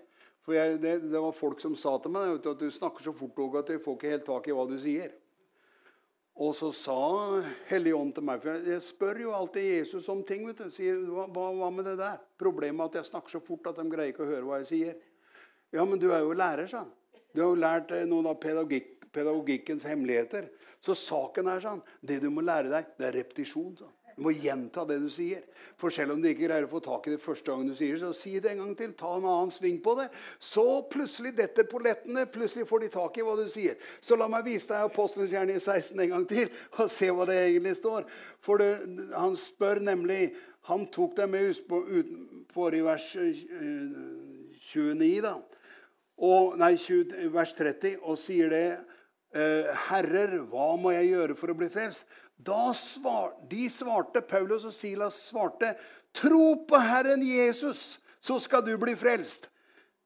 [0.44, 3.40] For jeg, det, det, var folk som sa til meg at du snakker så fort
[3.40, 5.14] og at jeg får ikke helt tak i hva du sier.
[6.40, 6.98] Og så sa
[7.68, 10.46] Helligånd til meg For jeg, spør jo alltid Jesus om ting.
[10.48, 12.20] vet du, sier, hva, hva, med det der?
[12.40, 14.70] Problemet er at jeg snakker så fort at de greier ikke å høre hva jeg
[14.74, 14.96] sier.
[15.72, 16.92] Ja, men du er jo lærer, sa han.
[17.34, 20.48] Du har jo lært eh, noen av pedagogikk, pedagogikkens hemmeligheter.
[20.80, 23.76] Så saken er sånn Det du må lære deg, det er repetisjon.
[23.76, 23.96] sånn.
[24.20, 25.40] Du må gjenta det du sier.
[25.80, 27.94] For selv om du ikke greier å få tak i det første gangen du sier
[27.96, 28.92] det, så si det en gang til.
[28.98, 30.10] Ta en annen sving på det.
[30.36, 32.26] Så plutselig detter pollettene.
[32.28, 33.78] Plutselig får de tak i hva du sier.
[34.04, 37.38] Så la meg vise deg Apostelens gjerning 16 en gang til, og se hva det
[37.46, 38.04] egentlig står.
[38.44, 38.72] For det,
[39.16, 40.22] han spør nemlig
[40.68, 45.32] Han tok deg med utenfor i vers 29, eh, da.
[46.20, 48.66] Og, nei, 20, vers 30, og sier det
[49.32, 52.04] 'Herrer, hva må jeg gjøre for å bli frelst?'
[52.40, 55.74] Da svar, De svarte, Paulus og Silas svarte,
[56.14, 59.50] 'Tro på Herren Jesus, så skal du bli frelst.'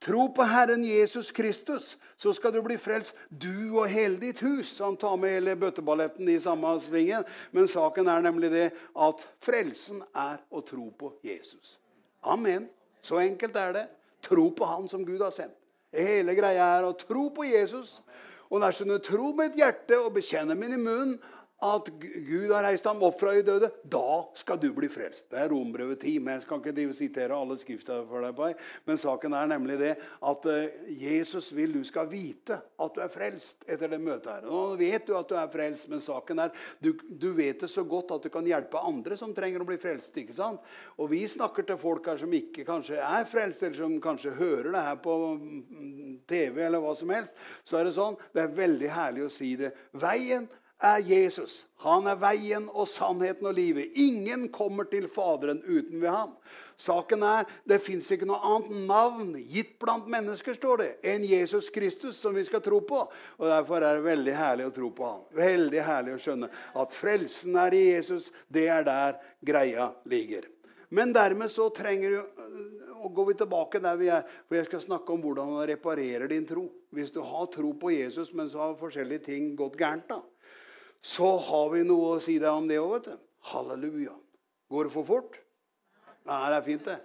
[0.05, 4.77] Tro på Herren Jesus Kristus, så skal du bli frelst, du og hele ditt hus.
[4.79, 7.23] Han tar med hele bøtteballetten i samme svingen.
[7.51, 11.77] Men saken er nemlig det at frelsen er å tro på Jesus.
[12.21, 12.67] Amen.
[13.01, 13.85] Så enkelt er det.
[14.21, 15.57] Tro på Han som Gud har sendt.
[15.95, 18.01] Hele greia er å tro på Jesus
[18.49, 21.17] og dersom du tror med et hjerte og bekjenner min i munnen
[21.63, 21.87] at
[22.27, 25.29] Gud har reist ham opp fra de døde, da skal du bli frelst.
[25.31, 26.17] Det er Rombrevet 10.
[26.19, 28.49] men Jeg skal ikke sitere alle skriftene for deg, på,
[28.85, 33.13] men saken er nemlig det at eh, Jesus vil du skal vite at du er
[33.13, 34.49] frelst etter det møtet her.
[34.49, 36.51] Nå vet du at du er frelst, men saken er
[36.83, 39.79] du, du vet det så godt at du kan hjelpe andre som trenger å bli
[39.79, 40.17] frelst.
[40.19, 40.59] ikke sant?
[40.99, 44.73] Og vi snakker til folk her som ikke kanskje er frelst, eller som kanskje hører
[44.75, 47.39] det her på mm, TV, eller hva som helst.
[47.63, 49.71] Så er det sånn, det er veldig herlig å si det.
[49.95, 50.51] Veien
[50.83, 51.65] er Jesus.
[51.85, 53.95] Han er veien og sannheten og livet.
[53.95, 56.33] Ingen kommer til Faderen uten ved ham.
[56.77, 61.69] Saken er, Det fins ikke noe annet navn gitt blant mennesker står det, enn Jesus
[61.71, 63.05] Kristus, som vi skal tro på.
[63.39, 65.21] Og Derfor er det veldig herlig å tro på ham.
[65.35, 68.31] Veldig herlig å skjønne at frelsen er i Jesus.
[68.47, 70.49] Det er der greia ligger.
[70.89, 72.19] Men dermed så trenger du
[73.05, 76.29] og går vi tilbake der vi er, for jeg skal snakke om hvordan han reparerer
[76.31, 76.65] din tro.
[76.95, 80.23] Hvis du har tro på Jesus, men så har forskjellige ting gått gærent, da,
[81.05, 83.25] så har vi noe å si deg om det òg, vet du.
[83.51, 84.15] Halleluja.
[84.73, 85.35] Går det for fort?
[86.25, 86.95] Nei, det er fint, det.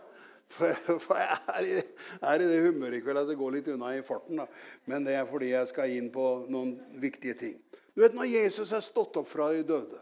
[0.51, 0.73] For,
[1.05, 1.83] for jeg er i,
[2.27, 4.41] er i, det humøret i kveld at det går litt unna i farten.
[4.41, 4.49] Da.
[4.91, 7.61] Men det er fordi jeg skal inn på noen viktige ting.
[7.93, 10.01] Du vet, Når Jesus er stått opp fra de døde,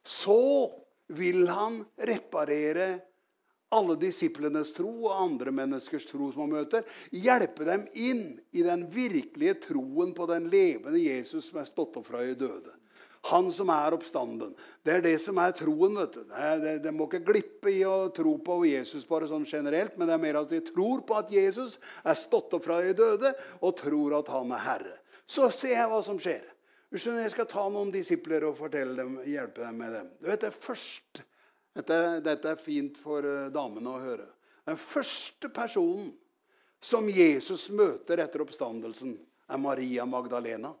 [0.00, 0.40] så
[1.12, 2.88] vil han reparere
[3.76, 6.88] alle disiplenes tro og andre menneskers tro som han møter.
[7.14, 8.24] Hjelpe dem inn
[8.56, 12.79] i den virkelige troen på den levende Jesus som er stått opp fra de døde.
[13.28, 14.54] Han som er oppstanden.
[14.82, 15.98] Det er det som er troen.
[15.98, 16.22] vet du.
[16.24, 20.08] Det, det, det, må ikke glippe i å tro på Jesus bare sånn generelt, men
[20.08, 23.34] det er mer at vi tror på at Jesus er stått opp fra de døde,
[23.60, 24.96] og tror at han er herre.
[25.28, 26.48] Så ser jeg hva som skjer.
[26.90, 30.08] Jeg skal ta noen disipler og dem, hjelpe dem med dem.
[30.18, 31.20] Du vet, det først,
[31.76, 34.26] dette, dette er fint for eh, damene å høre.
[34.66, 36.10] Den første personen
[36.80, 39.14] som Jesus møter etter oppstandelsen,
[39.50, 40.72] er Maria Magdalena.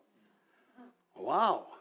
[1.18, 1.79] Wow!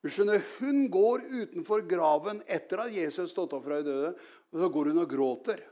[0.00, 4.14] Du skjønner, Hun går utenfor graven etter at Jesus stått opp fra de døde.
[4.52, 5.62] og Så går hun og gråter.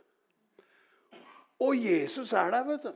[1.65, 2.93] Og Jesus er der, vet du.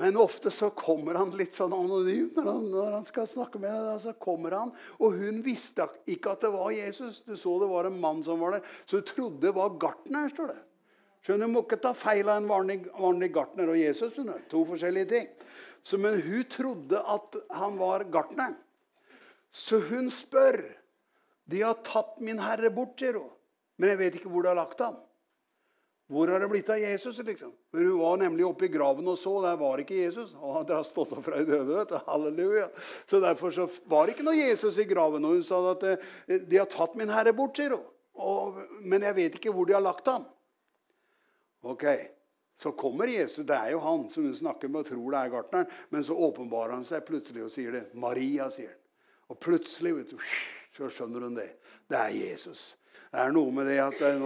[0.00, 3.74] Men ofte så kommer han litt sånn anonymt når han, når han skal snakke med
[3.74, 3.98] deg.
[4.00, 7.20] Så kommer han, Og hun visste ikke at det var Jesus.
[7.26, 8.70] Du så det var en mann som var der.
[8.86, 10.32] Så hun trodde det var gartneren.
[10.32, 10.60] står det.
[11.22, 14.14] Skjønner, Du må ikke ta feil av en vanlig, vanlig gartner og Jesus.
[14.14, 14.40] Skjønner.
[14.48, 15.28] To forskjellige ting.
[15.84, 18.56] Så, men hun trodde at han var gartneren.
[19.52, 20.62] Så hun spør.
[21.44, 23.30] 'De har tatt min herre bort', sier hun.
[23.76, 25.00] 'Men jeg vet ikke hvor de har lagt ham'.
[26.12, 27.18] Hvor har det blitt av Jesus?
[27.24, 27.52] liksom?
[27.70, 29.32] For Hun var nemlig oppe i graven og så.
[29.42, 30.34] Der var ikke Jesus.
[30.36, 31.76] Og han har stått opp fra de døde.
[31.78, 31.98] vet du.
[32.06, 32.68] Halleluja.
[33.06, 35.24] Så Derfor så var det ikke noe Jesus i graven.
[35.24, 37.86] Og hun sa at eh, 'de har tatt min herre bort', sier hun.
[38.14, 40.28] Og, 'Men jeg vet ikke hvor de har lagt ham'.
[41.62, 41.84] Ok,
[42.56, 43.46] Så kommer Jesus.
[43.46, 45.66] Det er jo han som hun snakker med og tror det er gartneren.
[45.90, 47.86] Men så åpenbarer han seg plutselig og sier det.
[47.94, 48.81] 'Maria', sier han.
[49.32, 50.20] Og plutselig vet du,
[50.76, 51.48] så skjønner hun det.
[51.88, 52.72] Det er Jesus.
[53.12, 54.22] Det er noe med det at han,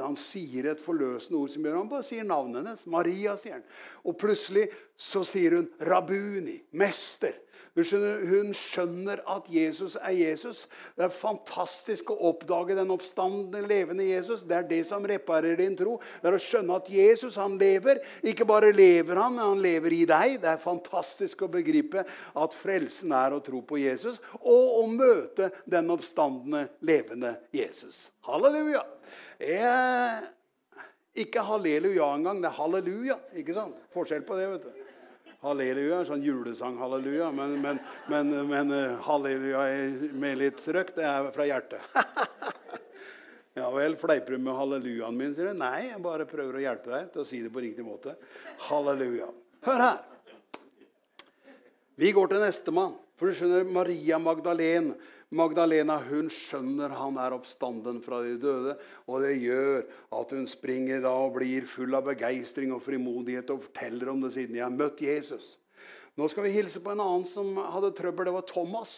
[0.00, 2.84] han, sier et forløsende ord som gjør Han bare sier navnet hennes.
[2.88, 3.66] Maria, sier han.
[4.04, 7.36] Og plutselig så sier hun 'Rabuni', mester.
[7.74, 10.60] Hun skjønner at Jesus er Jesus.
[10.94, 14.44] Det er fantastisk å oppdage den oppstandende, levende Jesus.
[14.46, 15.96] Det er det som reparerer din tro.
[16.22, 17.98] Det er å skjønne at Jesus han lever.
[18.22, 20.36] Ikke bare lever han, men han lever i deg.
[20.44, 25.50] Det er fantastisk å begripe at frelsen er å tro på Jesus og å møte
[25.66, 28.06] den oppstandende, levende Jesus.
[28.28, 28.84] Halleluja!
[29.42, 30.30] Jeg,
[31.26, 32.38] ikke halleluja engang.
[32.38, 33.18] Det er halleluja.
[33.34, 33.82] ikke sant?
[33.94, 34.50] Forskjell på det.
[34.54, 34.83] vet du.
[35.44, 37.28] Halleluja, sånn julesang halleluja.
[37.36, 39.64] Men, men, men, men eh, halleluja
[40.16, 41.84] med litt trøkk, det er fra hjertet.
[43.58, 45.34] ja vel, fleiper du med hallelujaen min?
[45.36, 45.60] sier du.
[45.60, 48.16] Nei, jeg bare prøver å hjelpe deg til å si det på riktig måte.
[48.70, 49.28] Halleluja.
[49.68, 50.02] Hør her.
[52.00, 52.96] Vi går til nestemann.
[53.20, 54.96] For du skjønner, Maria Magdalene
[55.34, 58.76] Magdalena hun skjønner han er oppstanden fra de døde.
[59.08, 59.82] Og det gjør
[60.20, 64.34] at hun springer da og blir full av begeistring og frimodighet og forteller om det
[64.36, 65.54] siden jeg har møtt Jesus.
[66.14, 68.28] Nå skal vi hilse på en annen som hadde trøbbel.
[68.28, 68.94] Det var Thomas.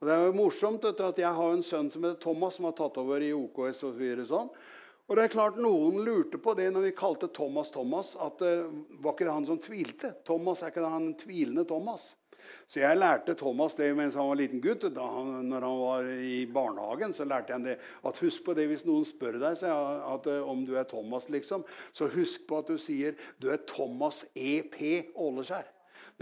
[0.00, 2.74] Og det er jo morsomt at Jeg har en sønn som heter Thomas, som har
[2.78, 3.84] tatt over i OKS.
[3.88, 4.50] Og, så sånn.
[5.08, 8.14] og det er klart Noen lurte på det når vi kalte Thomas Thomas.
[8.16, 10.14] at uh, Var ikke det han som tvilte?
[10.24, 12.14] Thomas er ikke det han tvilende Thomas?
[12.68, 14.86] Så jeg lærte Thomas det mens han var liten gutt.
[14.94, 17.76] Da han, når han var i barnehagen, så lærte jeg det.
[18.06, 19.70] At husk på det hvis noen spør deg jeg,
[20.14, 21.64] at, eh, om du er Thomas, liksom.
[21.92, 24.80] Så husk på at du sier du er Thomas EP
[25.14, 25.70] Åleskjær.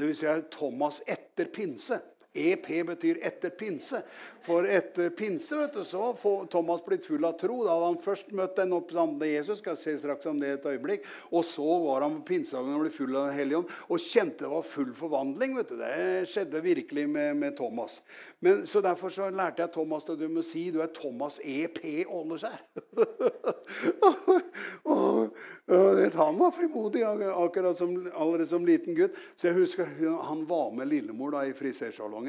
[0.00, 1.98] Vil si Thomas etter pinse.
[2.34, 4.02] EP betyr etter pinse.
[4.42, 7.60] For etter pinse vet du, så får Thomas blitt full av tro.
[7.62, 9.60] Da hadde han først møtt den oppstandende Jesus.
[9.60, 12.86] skal jeg se straks om det et øyeblikk, Og så var han på pinsedagen og
[12.86, 15.56] ble full av Den hellige ånd og kjente det var full forvandling.
[15.56, 15.76] vet du.
[15.76, 18.00] Det skjedde virkelig med, med Thomas.
[18.40, 21.78] Men, så Derfor så lærte jeg Thomas at du må si du er Thomas EP
[22.08, 22.58] Åleskjær.
[26.16, 29.14] han var frimodig akkurat som, allerede som liten gutt.
[29.36, 29.86] Så jeg husker
[30.26, 32.21] Han var med lillemor da i frisersalongen.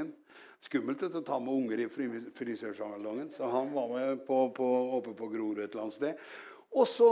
[0.63, 1.87] Skummelt å ta med unger i
[2.37, 3.27] frisørsalongen.
[3.33, 6.21] Så han var med på, på, oppe på Grorud et eller annet sted.
[6.73, 7.09] Og så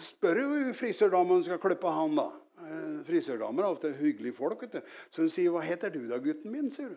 [0.00, 2.16] spør jo frisørdama om hun skal klippe han.
[2.16, 2.30] da.
[2.64, 4.62] Eh, frisørdamer er ofte hyggelige folk.
[4.62, 4.80] vet du.
[5.10, 6.96] Så hun sier 'Hva heter du da, gutten min?' sier du.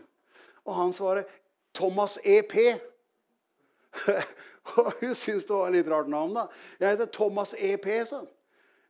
[0.65, 1.23] Og han svarer
[1.73, 2.79] 'Thomas EP'.
[4.77, 6.33] Og hun syntes det var et litt rart navn.
[6.33, 6.47] da.
[6.79, 8.27] 'Jeg heter Thomas EP', sånn.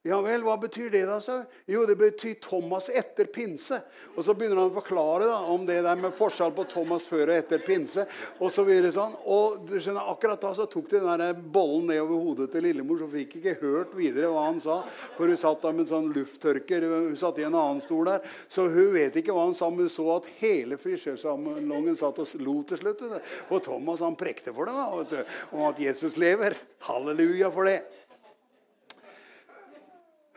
[0.08, 1.17] Ja vel, hva betyr det, da?
[1.20, 1.41] Så?
[1.67, 3.82] Jo, det betyr Thomas etter pinse.
[4.15, 7.34] Og så begynner han å forklare da, om det der med forskjell på Thomas før
[7.34, 8.06] og etter pinse.
[8.39, 9.17] Og så videre sånn.
[9.28, 12.63] Og du skjønner, akkurat da så tok de den der bollen ned over hodet til
[12.70, 14.80] lillemor, så fikk ikke hørt videre hva han sa.
[15.17, 16.88] For hun satt da med en sånn lufttørker.
[16.88, 18.32] Hun satt i en annen stol der.
[18.48, 22.48] Så hun vet ikke hva han sa, men hun så at hele frisørsalongen satt og
[22.48, 23.06] lo til slutt.
[23.52, 24.78] Og Thomas han prekte for det,
[25.12, 26.56] da, om at Jesus lever.
[26.88, 27.82] Halleluja for det.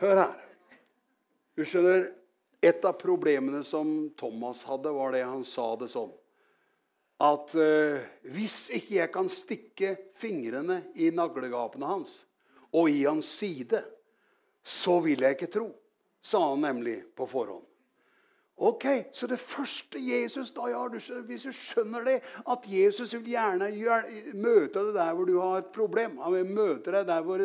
[0.01, 0.33] Hør her.
[1.53, 2.09] Du skjønner,
[2.61, 6.11] Et av problemene som Thomas hadde, var det han sa det sånn
[7.25, 7.97] At uh,
[8.29, 12.19] hvis ikke jeg kan stikke fingrene i naglegapene hans
[12.69, 13.81] og i hans side,
[14.61, 15.65] så vil jeg ikke tro,
[16.21, 17.65] sa han nemlig på forhånd.
[18.61, 23.71] Ok, Så det første Jesus da gjør, hvis du skjønner det, at Jesus vil gjerne
[24.37, 27.41] møte deg der hvor du har et problem Han vil møte deg der hvor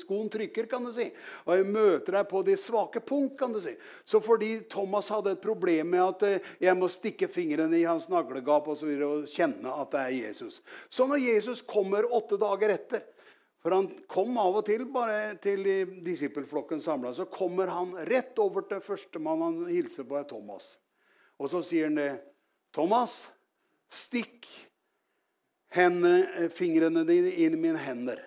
[0.00, 1.06] skoen trykker, kan du si.
[1.46, 3.76] Og han møter deg på de svake punkt, kan du si.
[4.04, 8.10] Så fordi Thomas hadde et problem med at eh, jeg må stikke fingrene i hans
[8.10, 10.58] naglegap og, så videre, og kjenne at det er Jesus
[10.90, 13.06] Så når Jesus kommer åtte dager etter
[13.62, 15.62] for han kom av og til bare til
[16.02, 17.12] disippelflokken samla.
[17.14, 20.74] Så kommer han rett over til førstemann han hilser på, er Thomas.
[21.38, 22.10] Og så sier han det.
[22.72, 23.28] 'Thomas,
[23.92, 24.46] stikk
[25.76, 28.22] henne, fingrene dine inn i mine hender.'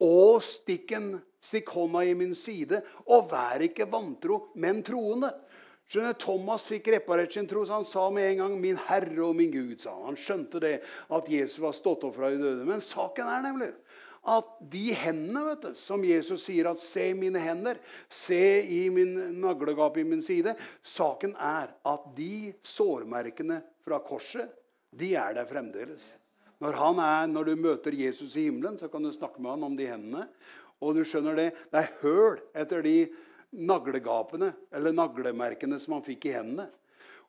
[0.00, 1.10] 'Og stikk, en,
[1.44, 5.34] stikk hånda i min side, og vær ikke vantro, men troende.'
[5.90, 9.36] Skjønner, Thomas fikk reparert sin tro, så han sa med en gang 'Min Herre og
[9.36, 9.82] min Gud'.
[9.82, 12.64] sa Han Han skjønte det, at Jesus var stått opp fra de døde.
[12.64, 13.74] Men saken er nemlig
[14.28, 19.40] at de hendene vet du, som Jesus sier at 'se mine hender', 'se i min
[19.40, 24.50] naglegap i min side' Saken er at de sårmerkene fra korset,
[24.92, 26.12] de er der fremdeles.
[26.60, 29.76] Når, er, når du møter Jesus i himmelen, så kan du snakke med han om
[29.76, 30.28] de hendene.
[30.80, 33.08] Og du skjønner det, det er høl etter de
[33.52, 36.68] naglegapene eller naglemerkene som han fikk i hendene.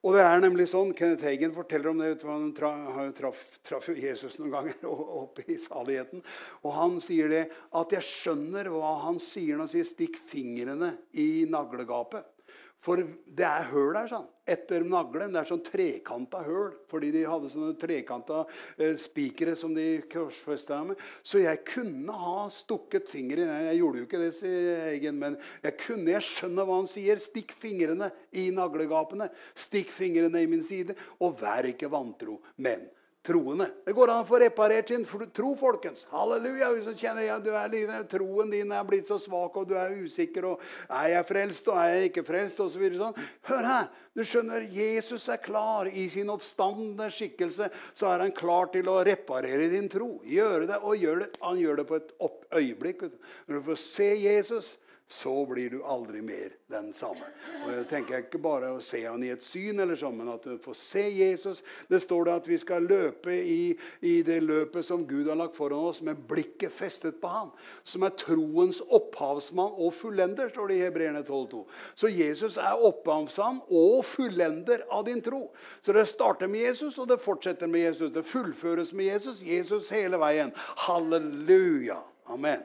[0.01, 2.15] Og det er nemlig sånn, Kenneth Hagen forteller om det.
[2.25, 4.87] Han traff, traff, traff Jesus noen ganger
[5.21, 6.23] oppe i saligheten.
[6.65, 7.43] Og han sier det
[7.77, 12.40] at jeg skjønner hva han sier når han sier 'stikk fingrene i naglegapet'.
[12.81, 14.27] For det er høl der, sånn.
[14.49, 15.35] Etter naglen.
[15.35, 16.71] Det er sånn trekanta høl.
[16.89, 18.39] Fordi de hadde sånne trekanta
[18.73, 21.01] eh, spikere som de korsfesta med.
[21.21, 25.77] Så jeg kunne ha stukket fingeren Jeg gjorde jo ikke det, sier Eggen, men jeg
[25.83, 26.09] kunne.
[26.15, 27.21] Jeg skjønner hva han sier.
[27.21, 29.29] Stikk fingrene i naglegapene.
[29.53, 30.97] Stikk fingrene i min side.
[31.21, 32.39] Og vær ikke vantro.
[32.57, 32.89] Men
[33.25, 33.67] troende.
[33.85, 35.03] Det går an å få reparert sin
[35.33, 36.07] tro, folkens.
[36.09, 36.71] Halleluja.
[36.73, 39.93] Hvis du kjenner ja, du er, troen din er blitt så svak, og du er
[39.93, 42.81] usikker, og er jeg frelst, og er jeg ikke frelst, osv.
[42.89, 43.27] Så sånn.
[43.51, 43.89] Hør her.
[44.17, 45.87] Du skjønner, Jesus er klar.
[45.87, 50.15] I sin oppstandende skikkelse så er han klar til å reparere din tro.
[50.27, 51.31] Gjøre det, og gjør det.
[51.45, 52.15] Han gjør det på et
[52.57, 53.05] øyeblikk.
[53.45, 54.75] Når du får se Jesus,
[55.11, 57.25] så blir du aldri mer den samme.
[57.65, 60.45] Og jeg tenker ikke bare å se han i et syn, eller sånn, men at
[60.47, 61.59] du får se Jesus.
[61.91, 65.59] Det står det at vi skal løpe i, i, det løpet som Gud har lagt
[65.59, 67.51] foran oss, med blikket festet på han.
[67.83, 71.65] Som er troens opphavsmann og fullender, står det i Hebreerne 12,2.
[71.99, 75.49] Så Jesus er opphavsmann og fullender av din tro.
[75.83, 78.15] Så det starter med Jesus, og det fortsetter med Jesus.
[78.15, 79.43] Det fullføres med Jesus.
[79.43, 80.55] Jesus hele veien.
[80.87, 81.99] Halleluja.
[82.31, 82.63] Amen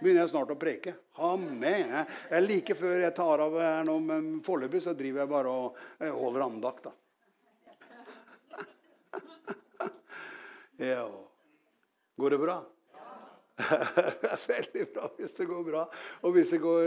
[0.00, 0.94] begynner jeg snart å preke.
[1.24, 1.92] Amen.
[2.30, 5.78] Jeg like før jeg tar av her nå, men foreløpig så driver jeg bare og
[5.98, 6.88] eh, holder andakt.
[6.88, 6.92] da.
[10.78, 11.08] Ja.
[12.18, 12.60] Går det bra?
[14.52, 15.82] veldig bra hvis det går bra.
[16.22, 16.84] Og hvis det går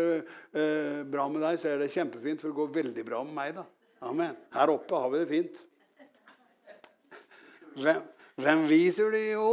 [0.55, 3.53] eh, bra med deg, så er det kjempefint, for det går veldig bra med meg.
[3.59, 3.65] da.
[4.07, 4.37] Amen.
[4.55, 5.61] Her oppe har vi det fint.
[7.81, 8.01] Hvem,
[8.41, 9.25] hvem viser det?
[9.35, 9.51] Jo,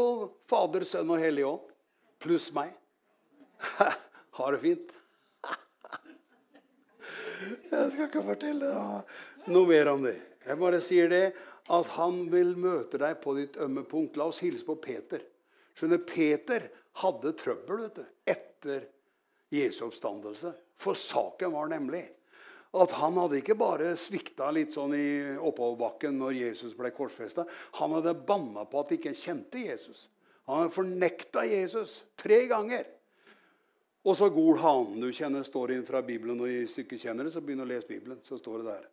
[0.51, 1.67] Fader, Sønn og Hellig Ånd.
[2.23, 2.73] Pluss meg.
[4.39, 4.95] Har det fint.
[7.71, 8.73] Jeg skal ikke fortelle
[9.49, 10.17] noe mer om det.
[10.47, 11.25] Jeg bare sier det
[11.69, 14.17] at han vil møte deg på ditt ømme punkt.
[14.17, 15.21] La oss hilse på Peter.
[15.77, 16.71] Skjønner, Peter
[17.03, 18.87] hadde trøbbel vet du, etter
[19.55, 20.55] Jesu oppstandelse.
[20.79, 22.05] For saken var nemlig
[22.79, 27.47] at han hadde ikke bare svikta litt sånn i oppoverbakken når Jesus ble korsfesta.
[27.81, 30.09] Han hadde banna på at de ikke kjente Jesus.
[30.49, 32.85] Han hadde fornekta Jesus tre ganger.
[34.09, 36.39] Og så Gol hanen du kjenner står inn fra Bibelen.
[36.41, 38.23] og Hvis du ikke kjenner det, så begynn å lese Bibelen.
[38.25, 38.87] så står det der.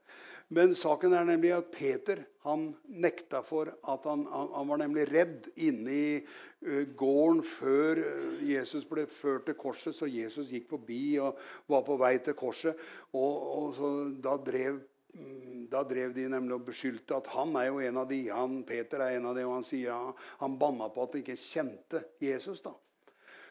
[0.54, 5.08] Men saken er nemlig at Peter han nekta for at han, han, han var nemlig
[5.10, 8.01] redd inne i uh, gården før
[8.45, 9.95] Jesus ble ført til korset.
[9.95, 11.39] Så Jesus gikk forbi og
[11.71, 12.75] var på vei til korset.
[13.15, 14.84] Og, og så da drev
[15.15, 18.25] mm, da drev de nemlig og beskyldte at han er jo en av de.
[18.36, 20.01] Han, Peter er en av de, og han sier ja,
[20.43, 22.60] han banna på at de ikke kjente Jesus.
[22.67, 22.75] da.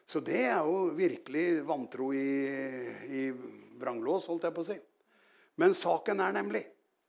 [0.06, 2.24] Så det er jo virkelig vantro i,
[3.08, 3.22] i
[3.80, 4.76] vranglås, holdt jeg på å si.
[5.60, 6.64] Men saken er nemlig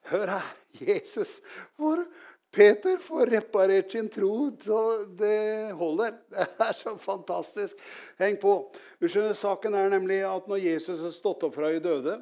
[0.06, 0.50] Hør her!
[0.78, 1.40] Jesus
[1.80, 2.04] hvor
[2.56, 4.80] Peter får reparert sin tro, så
[5.20, 6.14] det holder.
[6.32, 7.80] Det er så fantastisk.
[8.22, 8.54] Heng på.
[9.02, 12.16] Skjønner, Saken er nemlig at når Jesus har stått opp fra de døde,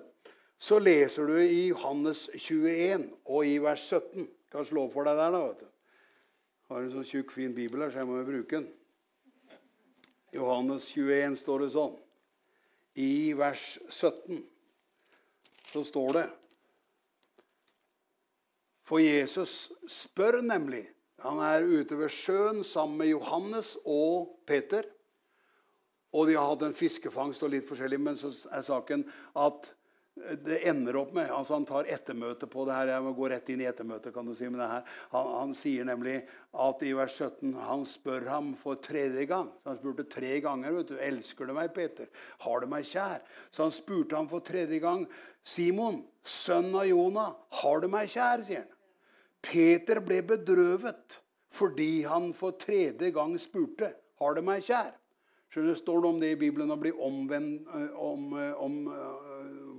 [0.58, 4.26] så leser du i Johannes 21 og i vers 17.
[4.54, 5.44] Kan slå for deg der, da.
[5.52, 5.70] vet du.
[6.72, 8.72] Har en sånn tjukk, fin bibel her, så jeg må jo bruke den.
[10.34, 11.94] Johannes 21 står det sånn.
[12.98, 14.42] I vers 17
[15.72, 16.26] så står det
[18.86, 20.84] For Jesus spør nemlig
[21.24, 24.84] Han er ute ved sjøen sammen med Johannes og Peter.
[26.14, 29.06] Og de har hatt en fiskefangst og litt forskjellig, men så er saken
[29.40, 29.70] at
[30.16, 32.92] det ender opp med altså Han tar ettermøte på det her.
[32.94, 34.14] Jeg må gå rett inn i ettermøtet.
[34.14, 36.20] kan du si, men det her, han, han, sier nemlig
[36.54, 39.50] at i vers 17 han spør ham for tredje gang.
[39.64, 40.72] Så Han spurte tre ganger.
[40.72, 42.08] vet du, 'Elsker du meg, Peter?
[42.46, 45.08] Har du meg kjær?' Så han spurte ham for tredje gang.
[45.44, 48.72] 'Simon, sønn av Jonah, har du meg kjær?' sier han.
[49.42, 51.20] Peter ble bedrøvet
[51.54, 54.94] fordi han for tredje gang spurte, 'Har du meg kjær?'
[55.54, 58.78] Skjønner, Står det om det i Bibelen å bli omvendt om, om,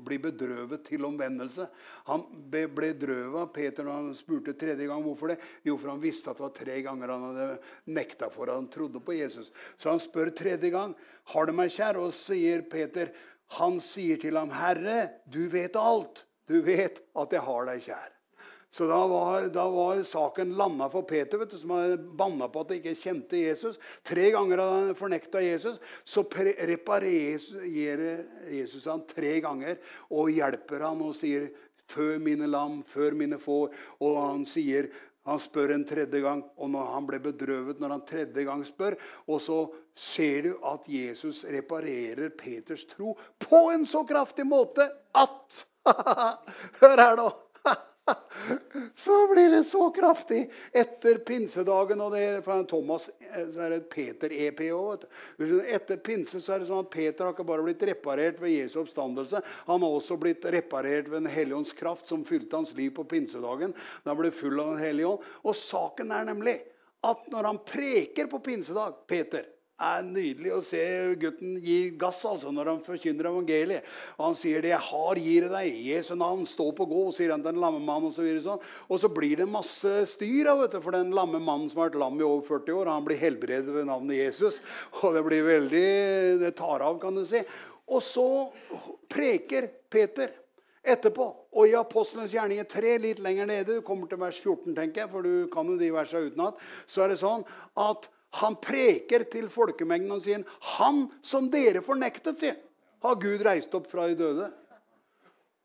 [0.05, 1.67] bli bedrøvet til omvendelse.
[2.09, 5.39] Han ble drøvet, Peter når han spurte tredje gang hvorfor det.
[5.67, 7.49] Jo, for han visste at det var tre ganger han hadde
[7.97, 9.53] nekta for at han trodde på Jesus.
[9.77, 10.95] Så han spør tredje gang
[11.35, 12.01] har du meg kjær.
[12.01, 13.13] Og sier Peter,
[13.59, 16.25] han sier til ham, Herre, du vet alt.
[16.49, 18.14] Du vet at jeg har deg kjær.
[18.75, 22.73] Så da var, da var saken landa for Peter, du, som hadde banna på at
[22.73, 23.79] han ikke kjente Jesus.
[24.03, 25.77] Tre ganger hadde han fornekta Jesus.
[26.03, 29.79] Så reparerer Jesus han tre ganger
[30.11, 31.53] og hjelper han og sier
[31.85, 33.71] 'Før mine lam, før mine får'.
[34.01, 34.89] Og han sier
[35.25, 38.99] han spør en tredje gang, og når han ble bedrøvet når han tredje gang spør.
[39.29, 39.61] Og så
[39.95, 45.65] ser du at Jesus reparerer Peters tro på en så kraftig måte at
[46.81, 47.44] Hør her, nå!
[48.95, 52.01] så blir det så kraftig etter pinsedagen.
[52.05, 54.83] Og det er fra Thomas så er det Peter EPO.
[55.63, 58.81] Etter pinse så er det sånn at Peter har ikke bare blitt reparert ved Jesu
[58.85, 59.41] oppstandelse.
[59.71, 63.07] Han har også blitt reparert ved Den hellige ånds kraft som fylte hans liv på
[63.09, 63.75] pinsedagen.
[64.05, 65.33] Da han ble full av Den hellige ånd.
[65.45, 66.59] Og saken er nemlig
[67.05, 69.45] at når han preker på pinsedag, Peter
[69.83, 70.81] er nydelig å se
[71.19, 73.89] gutten gi gass altså, når han forkynner evangeliet.
[74.19, 76.47] Og han sier det 'jeg har, gir deg i Jesu navn'.
[76.47, 78.05] Stå på gå, sier han til en lamme mann.
[78.05, 78.61] Og så, videre, sånn.
[78.89, 82.21] og så blir det masse styr av, for den lamme mannen som har vært lam
[82.21, 82.87] i over 40 år.
[82.87, 84.61] Han blir helbredet ved navnet Jesus.
[85.03, 87.43] Og det blir veldig Det tar av, kan du si.
[87.89, 88.53] Og så
[89.09, 90.31] preker Peter
[90.85, 91.27] etterpå.
[91.57, 95.11] Og i Apostelens gjerninger 3, litt lenger nede, du kommer til vers 14, tenker jeg,
[95.11, 97.45] for du kan jo de versene utenat, så er det sånn
[97.81, 98.09] at
[98.41, 102.57] han preker til folkemengden og sier, 'Han som dere fornektet', sier
[103.05, 104.49] har Gud reist opp fra de døde.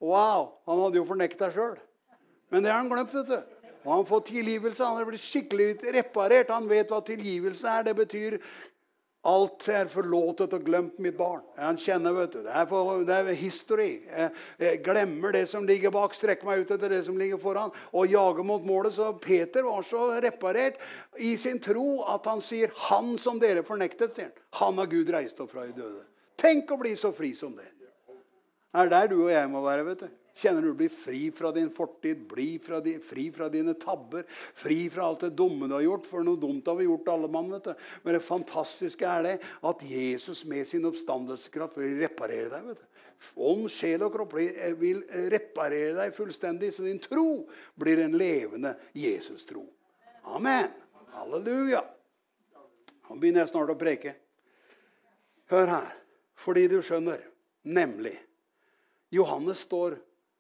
[0.04, 0.60] Wow!
[0.68, 1.78] Han hadde jo fornekta sjøl.
[2.52, 3.14] Men det har han glemt.
[3.14, 3.40] vet du.
[3.86, 4.84] Og han får tilgivelse.
[4.84, 6.52] Han har blitt skikkelig reparert.
[6.52, 7.86] Han vet hva tilgivelse er.
[7.88, 8.40] Det betyr
[9.28, 11.42] Alt er forlåtet og glemt, mitt barn.
[11.60, 12.40] Han kjenner, vet du.
[12.46, 13.90] Det er, for, det er history.
[14.08, 14.30] Jeg,
[14.64, 18.08] jeg, glemmer det som ligger bak, strekker meg ut etter det som ligger foran, og
[18.08, 18.96] jager mot målet.
[18.96, 20.80] Så Peter var så reparert
[21.20, 24.48] i sin tro at han sier 'Han som dere fornektet', sier han.
[24.62, 26.06] Han har Gud reist opp fra de døde.
[26.40, 27.68] Tenk å bli så fri som det.
[28.72, 29.86] Det er der du og jeg må være.
[29.86, 30.10] vet du.
[30.38, 32.28] Kjenner du blir fri fra din fortid,
[32.64, 36.08] fra di, fri fra dine tabber, fri fra alt det dumme du har gjort.
[36.08, 37.52] For noe dumt har vi gjort, alle mann.
[37.52, 37.88] vet du.
[38.04, 39.36] Men det fantastiske er det
[39.72, 42.70] at Jesus med sin oppstandelseskraft vil reparere deg.
[42.72, 42.86] vet du.
[43.36, 44.38] Ånd, sjel og kropp
[44.80, 45.02] vil
[45.32, 47.44] reparere deg fullstendig, så din tro
[47.76, 49.66] blir en levende Jesus-tro.
[50.32, 50.72] Amen.
[51.12, 51.84] Halleluja.
[53.10, 54.16] Nå begynner jeg snart å preke.
[55.52, 55.96] Hør her.
[56.40, 57.20] Fordi du skjønner,
[57.68, 58.16] nemlig
[59.12, 59.98] Johannes står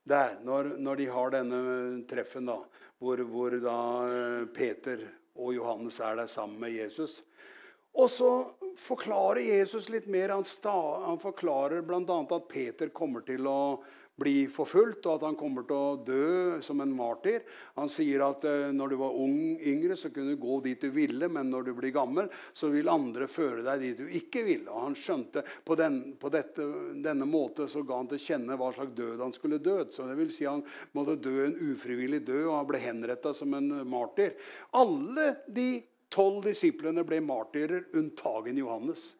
[0.09, 1.61] der når, når, de har denne
[2.09, 2.57] treffen, da,
[2.99, 3.79] hvor, hvor da
[4.09, 5.05] eh, Peter
[5.39, 7.21] og Johannes er der sammen med Jesus.
[7.97, 8.31] Og så
[8.77, 10.35] forklarer Jesus litt mer.
[10.35, 12.19] Han, sta, han forklarer bl.a.
[12.21, 13.79] at Peter kommer til å
[14.19, 17.45] bli forfulgt, og at han kommer til å dø som en martyr.
[17.79, 20.89] Han sier at uh, når du var ung, yngre, så kunne du gå dit du
[20.93, 24.65] ville, men når du blir gammel, så vil andre føre deg dit du ikke vil.
[24.67, 26.65] Og han skjønte På, den, på dette,
[27.03, 29.77] denne måte så ga han til kjenne hva slags død han skulle dø.
[29.93, 30.63] Så det vil si han
[30.97, 34.35] måtte dø en ufrivillig død, og han ble henretta som en martyr.
[34.77, 35.69] Alle de
[36.13, 39.11] tolv disiplene ble martyrer, unntagen Johannes.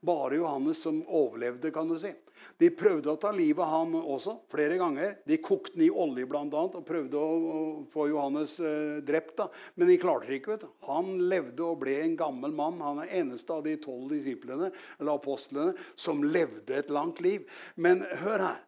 [0.00, 2.12] Bare Johannes som overlevde, kan du si.
[2.58, 5.16] De prøvde å ta livet av ham også flere ganger.
[5.28, 9.36] De kokte den i olje annet, og prøvde å, få Johannes eh, drept.
[9.38, 9.48] da.
[9.76, 10.56] Men de klarte det ikke.
[10.56, 10.72] vet du.
[10.88, 12.82] Han levde og ble en gammel mann.
[12.84, 17.46] Han er eneste av de tolv disiplene eller apostlene som levde et langt liv.
[17.76, 18.60] Men hør her.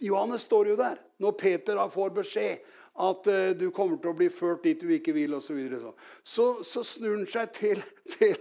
[0.00, 2.68] Johannes står jo der når Peter får beskjed
[3.00, 5.58] at eh, du kommer til å bli ført dit du ikke vil, osv.
[5.70, 5.92] Så,
[6.24, 7.82] så, så snur han seg til,
[8.16, 8.36] til,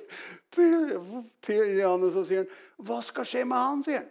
[0.56, 0.96] til,
[1.46, 4.10] til Johannes og sier 'Hva skal skje med han?' sier han.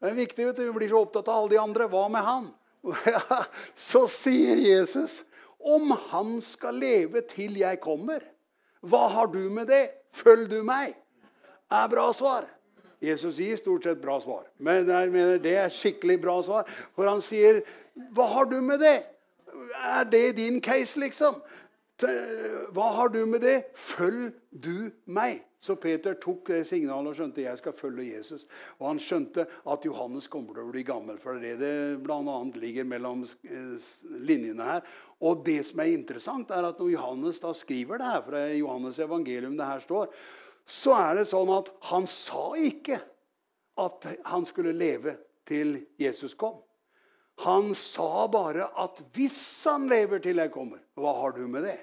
[0.00, 0.64] Det er viktig, vet du.
[0.68, 1.88] Vi blir så opptatt av alle de andre.
[1.88, 2.50] Hva med han?
[3.88, 5.22] så sier Jesus
[5.66, 8.22] om han skal leve til jeg kommer.
[8.86, 9.88] Hva har du med det?
[10.14, 10.94] Følg du meg.
[11.72, 12.46] er bra svar.
[13.02, 14.46] Jesus gir stort sett bra svar.
[14.58, 16.68] Men jeg mener det er skikkelig bra svar.
[16.94, 17.62] For han sier,
[17.96, 19.04] 'Hva har du med det?'
[19.82, 21.42] Er det din case, liksom?
[21.96, 23.70] Hva har du med det?
[23.72, 25.40] Følg du meg.
[25.62, 28.44] Så Peter tok det signalet og skjønte jeg skal følge Jesus.
[28.78, 31.16] Og han skjønte at Johannes kommer til å bli gammel.
[31.22, 31.72] For det det
[32.04, 32.36] bl.a.
[32.60, 33.88] ligger mellom eh,
[34.28, 34.84] linjene her.
[35.24, 38.44] Og det som er interessant, er at når Johannes da skriver det her, for det
[38.44, 40.12] er Johannes evangelium det her står,
[40.66, 43.00] så er det sånn at han sa ikke
[43.80, 45.16] at han skulle leve
[45.48, 46.58] til Jesus kom.
[47.44, 51.78] Han sa bare at hvis han lever til jeg kommer, hva har du med det?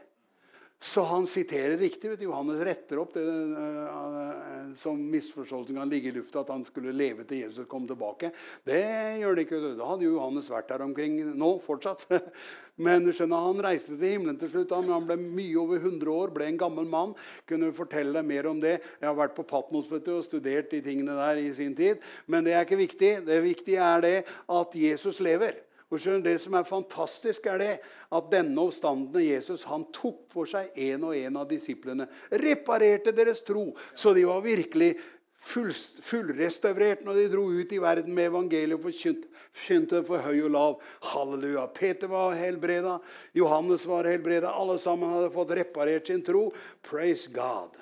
[0.84, 2.10] Så han siterer riktig.
[2.10, 2.26] vet du.
[2.26, 7.24] Johannes retter opp det uh, som misforståelsen kan ligge i lufta, at han skulle leve
[7.24, 8.34] til Jesus kom tilbake.
[8.68, 8.82] Det
[9.22, 9.62] gjør det ikke.
[9.80, 12.04] Da hadde jo Johannes vært der omkring nå fortsatt.
[12.84, 14.76] Men skjønner, han reiste til himmelen til slutt.
[14.76, 17.16] Han, han ble mye over 100 år, ble en gammel mann.
[17.48, 18.80] Kunne fortelle deg mer om det.
[19.00, 22.04] Jeg har vært på Patmos vet du, og studert de tingene der i sin tid.
[22.28, 23.22] Men det er ikke viktig.
[23.30, 24.18] Det viktige er det
[24.52, 25.64] at Jesus lever.
[25.94, 27.74] Og Det som er fantastisk, er det
[28.12, 32.08] at denne oppstandende Jesus han tok for seg en og en av disiplene.
[32.32, 34.96] Reparerte deres tro, så de var virkelig
[35.44, 40.54] full, fullrestaurert når de dro ut i verden med evangeliet og forkynte for høy og
[40.56, 40.82] lav.
[41.12, 41.68] Halleluja.
[41.76, 42.98] Peter var helbreda,
[43.38, 44.54] Johannes var helbreda.
[44.54, 46.48] Alle sammen hadde fått reparert sin tro.
[46.86, 47.78] Praise God.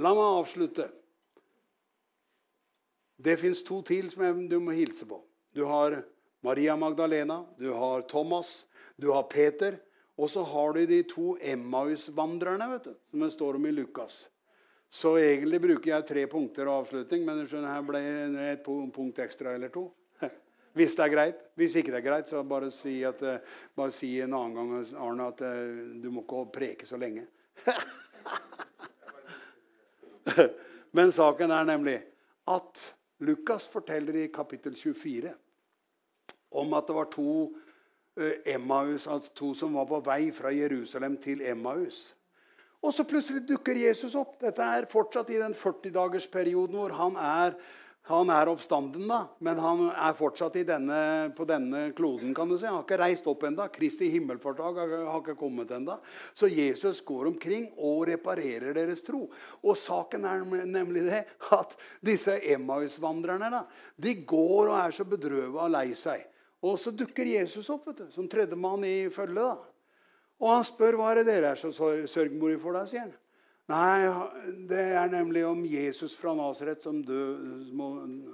[0.00, 0.86] La meg avslutte.
[3.20, 5.18] Det fins to til som du må hilse på.
[5.52, 5.98] Du har
[6.40, 8.66] Maria Magdalena, du har Thomas,
[8.96, 9.78] Du har Peter.
[10.20, 14.28] Og så har du de to Emmaus-vandrerne vet du, som det står om i Lukas.
[14.92, 18.02] Så egentlig bruker jeg tre punkter og avslutning, men skjønner, her ble
[18.50, 19.86] et punkt ekstra eller to.
[20.76, 21.40] Hvis det er greit.
[21.56, 23.40] Hvis ikke det er greit, så bare si, at, eh,
[23.76, 24.70] bare si en annen gang
[25.06, 27.24] Arne, at eh, du må ikke preke så lenge.
[30.96, 31.96] Men saken er nemlig
[32.50, 35.32] at Lukas forteller i kapittel 24
[36.50, 37.34] om at det var to
[38.18, 42.10] eh, Emmaus, altså to som var på vei fra Jerusalem til Emmaus.
[42.80, 44.38] Og så plutselig dukker Jesus opp.
[44.40, 47.58] Dette er fortsatt i den 40-dagersperioden hvor han er
[48.08, 52.32] han er oppstanden, da, men han er fortsatt denne, på denne kloden.
[52.34, 52.66] kan du si.
[52.66, 53.68] Han har ikke reist opp ennå.
[53.70, 55.98] Kristi himmelfartag har, ikke kommet ennå.
[56.34, 59.28] Så Jesus går omkring og reparerer deres tro.
[59.62, 61.22] Og saken er nemlig det
[61.54, 63.62] at disse Emmaus-vandrerne
[64.00, 66.24] de går og er så bedrøva og lei seg.
[66.60, 69.64] Og så dukker Jesus opp vet du, som tredjemann i følget.
[70.40, 72.76] Og han spør hva er det dere er så sørgmodige for.
[72.76, 73.16] da, sier han.
[73.70, 77.68] Nei, det er nemlig om Jesus fra Nasaret som død,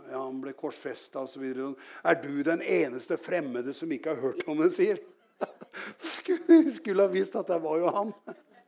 [0.08, 1.44] ja, han ble korsfesta osv.
[1.44, 5.02] Er du den eneste fremmede som ikke har hørt om det, sier
[6.16, 8.14] skulle, skulle ha visst at det var jo han.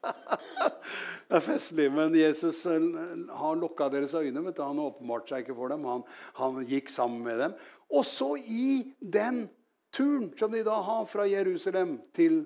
[1.28, 2.84] Det er festlig, men Jesus eh,
[3.36, 4.40] har lukka deres øyne.
[4.46, 4.62] vet du.
[4.64, 5.84] Han åpenbarte seg ikke for dem.
[5.84, 6.04] Han,
[6.38, 7.56] han gikk sammen med dem.
[7.95, 9.47] Og så i den
[9.95, 12.43] turen som de da har fra Jerusalem til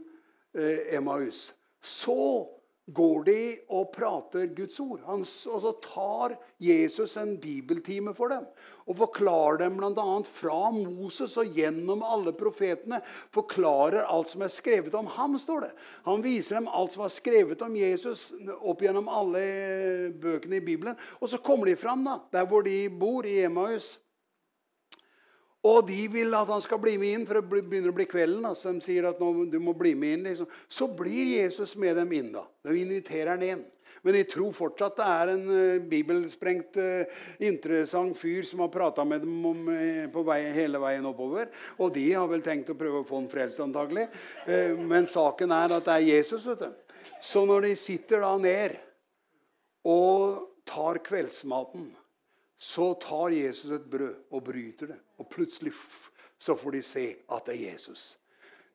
[0.54, 1.50] eh, Emmaus,
[1.82, 2.46] så
[2.92, 3.40] går de
[3.70, 5.02] og prater Guds ord.
[5.06, 8.46] Han, og så tar Jesus en bibeltime for dem
[8.82, 10.06] og forklarer dem bl.a.
[10.26, 12.98] fra Moses og gjennom alle profetene.
[13.34, 15.72] Forklarer alt som er skrevet om ham, står det.
[16.08, 19.44] Han viser dem alt som er skrevet om Jesus opp gjennom alle
[20.18, 20.98] bøkene i Bibelen.
[21.20, 23.94] Og så kommer de fram da, der hvor de bor, i Emmaus.
[25.62, 28.42] Og de vil at han skal bli med inn, for det begynner å bli kvelden.
[28.48, 30.24] Altså, så de sier at nå, du må bli med inn.
[30.26, 30.48] Liksom.
[30.66, 32.32] Så blir Jesus med dem inn.
[32.34, 32.42] da.
[32.66, 33.62] De inviterer han inn.
[34.02, 39.04] Men de tror fortsatt det er en uh, bibelsprengt, uh, interessant fyr som har prata
[39.06, 41.52] med dem om, uh, vei, hele veien oppover.
[41.78, 44.08] Og de har vel tenkt å prøve å få ham frelst, antagelig.
[44.82, 46.46] men saken er at det er Jesus.
[46.50, 46.96] vet du.
[47.22, 48.74] Så når de sitter da ned
[49.86, 51.92] og tar kveldsmaten
[52.62, 54.98] så tar Jesus et brød og bryter det.
[55.18, 55.72] Og plutselig
[56.38, 58.02] så får de se at det er Jesus.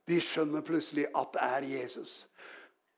[0.07, 2.17] De skjønner plutselig at det er Jesus.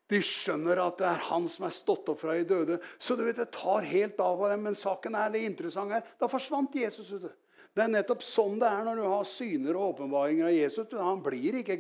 [0.09, 2.79] De skjønner at det er han som er stått opp fra de døde.
[2.97, 4.65] Så du vet, det tar helt av av dem.
[4.65, 6.09] Men saken er det interessante her.
[6.17, 7.11] Da forsvant Jesus.
[7.11, 7.35] ute.
[7.77, 10.95] Det er nettopp sånn det er når du har syner og åpenbaringer av Jesus.
[10.97, 11.77] Han ikke,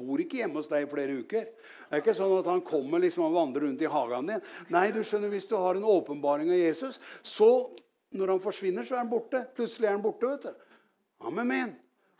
[0.00, 1.46] bor ikke hjemme hos deg i flere uker.
[1.46, 4.42] Det er ikke sånn at han kommer liksom og vandrer rundt i hagen din.
[4.74, 7.70] Nei, du skjønner, Hvis du har en åpenbaring av Jesus, så
[8.12, 9.44] når han forsvinner, så er han borte.
[9.56, 10.28] Plutselig er han borte.
[10.28, 10.68] vet du.
[11.28, 11.76] Amen.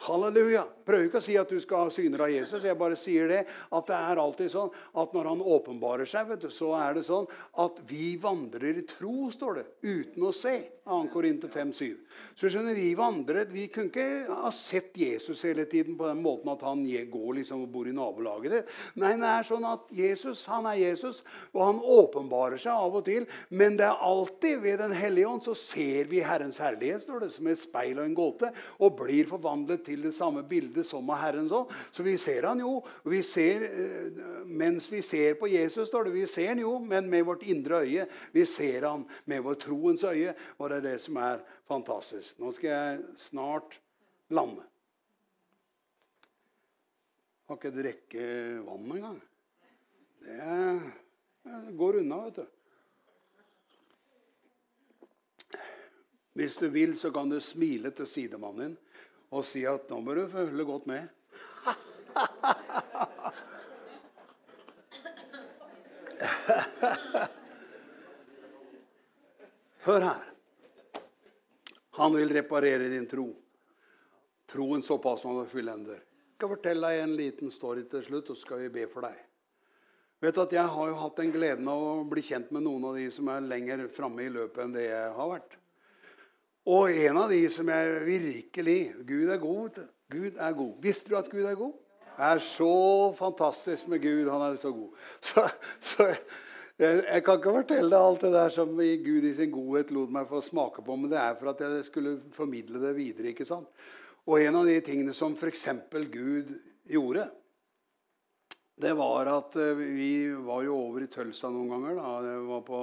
[0.07, 0.65] Halleluja.
[0.87, 2.67] Prøver ikke å si at du skal ha syner av Jesus.
[2.67, 4.73] Jeg bare sier det at det er alltid sånn
[5.03, 7.29] at når han åpenbarer seg, du, så er det sånn
[7.63, 10.57] at vi vandrer i tro, står det, uten å se.
[10.85, 10.97] 2.
[11.13, 11.95] Korinter 5,7.
[12.35, 16.51] Så skjønner Vi vandret, vi kunne ikke ha sett Jesus hele tiden på den måten
[16.51, 18.73] at han går liksom og bor i nabolaget ditt.
[18.99, 21.23] Nei, det er sånn at Jesus han er Jesus,
[21.53, 23.29] og han åpenbarer seg av og til.
[23.55, 27.31] Men det er alltid ved Den hellige ånd så ser vi Herrens herlighet står det,
[27.37, 28.51] som et speil og en gåte,
[28.83, 31.71] og blir forvandlet til det samme bildet som av Herrens ånd.
[31.93, 32.79] Så vi ser han jo.
[33.05, 37.11] Vi ser, eh, mens vi ser på Jesus, står det, vi ser han jo, men
[37.11, 38.07] med vårt indre øye.
[38.33, 40.35] Vi ser han med vår troens øye.
[40.59, 42.39] og det er det som er fantastisk.
[42.39, 43.79] Nå skal jeg snart
[44.31, 44.65] lande.
[47.49, 48.27] Har ikke drikke
[48.65, 49.23] vann engang.
[50.23, 52.47] Det går unna, vet du.
[56.33, 58.79] Hvis du vil, så kan du smile til sidemannen din
[59.33, 61.09] og si at 'nå må du følge godt med'.
[69.83, 70.25] Hør her.
[71.99, 73.27] Han vil reparere din tro.
[74.47, 75.95] Troen såpass man fullender.
[75.95, 79.01] Jeg skal fortelle deg en liten story til slutt, og så skal vi be for
[79.07, 79.17] deg.
[80.23, 82.95] Vet at Jeg har jo hatt den gleden av å bli kjent med noen av
[82.95, 85.57] de som er lenger framme i løpet enn det jeg har vært.
[86.69, 89.81] Og en av de som jeg virkelig Gud er god.
[90.13, 90.75] Gud er god.
[90.83, 91.75] Visste du at Gud er god?
[92.13, 92.75] Det er så
[93.19, 94.29] fantastisk med Gud.
[94.31, 94.91] Han er så god.
[95.33, 95.47] Så,
[95.81, 96.07] så
[96.79, 100.13] jeg, jeg, kan ikke fortelle deg alt det der som Gud i sin godhet lot
[100.15, 103.33] meg få smake på, men det er for at jeg skulle formidle det videre.
[103.33, 103.69] ikke sant?
[104.27, 105.67] Og en av de tingene som f.eks.
[106.13, 106.55] Gud
[106.91, 107.27] gjorde,
[108.83, 111.99] det var at eh, vi var jo over i Tølsa noen ganger.
[111.99, 112.81] da, Det var på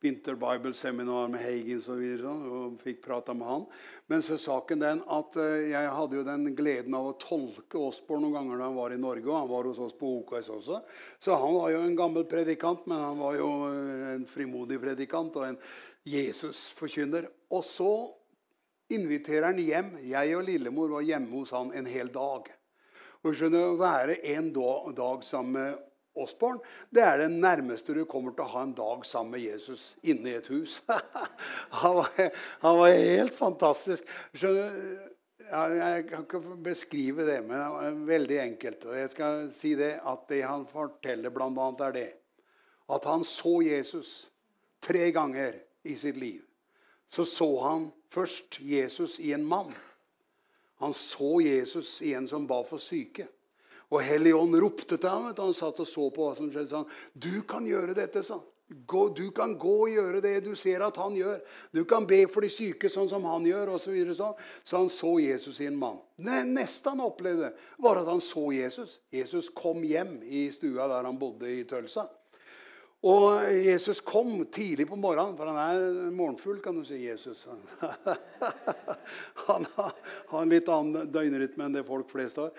[0.00, 3.64] Winter Bible Seminar med Hagins og, videre, og fikk prata med han.
[4.08, 8.24] Men så saken den at eh, jeg hadde jo den gleden av å tolke Osborn
[8.24, 9.26] noen ganger da han var i Norge.
[9.28, 10.80] Og han var hos oss på OKS også.
[11.20, 13.50] Så han var jo en gammel predikant, men han var jo
[14.14, 15.60] en frimodig predikant og en
[16.08, 17.28] Jesus-forkynner.
[17.52, 17.92] Og så
[18.96, 19.92] inviterer han hjem.
[20.08, 22.48] Jeg og lillemor var hjemme hos han en hel dag.
[23.20, 25.86] Og skjønner, Å være en dag sammen med
[26.24, 26.60] Osborn,
[26.94, 30.32] det er det nærmeste du kommer til å ha en dag sammen med Jesus inne
[30.32, 30.80] i et hus.
[31.80, 32.10] han, var,
[32.64, 34.08] han, var, helt fantastisk.
[34.34, 34.76] Skjønner,
[35.50, 38.86] jeg kan ikke beskrive det, men det er veldig enkelt.
[38.86, 42.08] Og jeg skal si det at det han forteller, bl.a., er det
[42.90, 44.30] at han så Jesus
[44.82, 46.42] tre ganger i sitt liv.
[47.10, 49.74] Så så han først Jesus i en mann.
[50.80, 53.26] Han så Jesus i en som ba for syke.
[53.90, 55.28] Og Helligånd ropte til ham.
[55.36, 56.70] Han satt og så på hva som skjedde.
[56.70, 58.46] Sånn, 'Du kan gjøre dette', sa han.
[59.14, 61.40] du kan gå og gjøre det du ser at han gjør.
[61.72, 63.74] Du kan be for de syke sånn som han gjør.
[63.74, 64.34] Og så, videre, sånn.
[64.64, 65.98] så han så Jesus i en mann.
[66.16, 69.00] Det neste han opplevde, var at han så Jesus.
[69.10, 72.08] Jesus kom hjem i stua der han bodde i Tølsa.
[73.00, 76.98] Og Jesus kom tidlig på morgenen, for han er morgenfull, kan du si.
[77.06, 77.46] Jesus.
[79.46, 82.50] Han har en litt annen døgnrytme enn det folk flest har.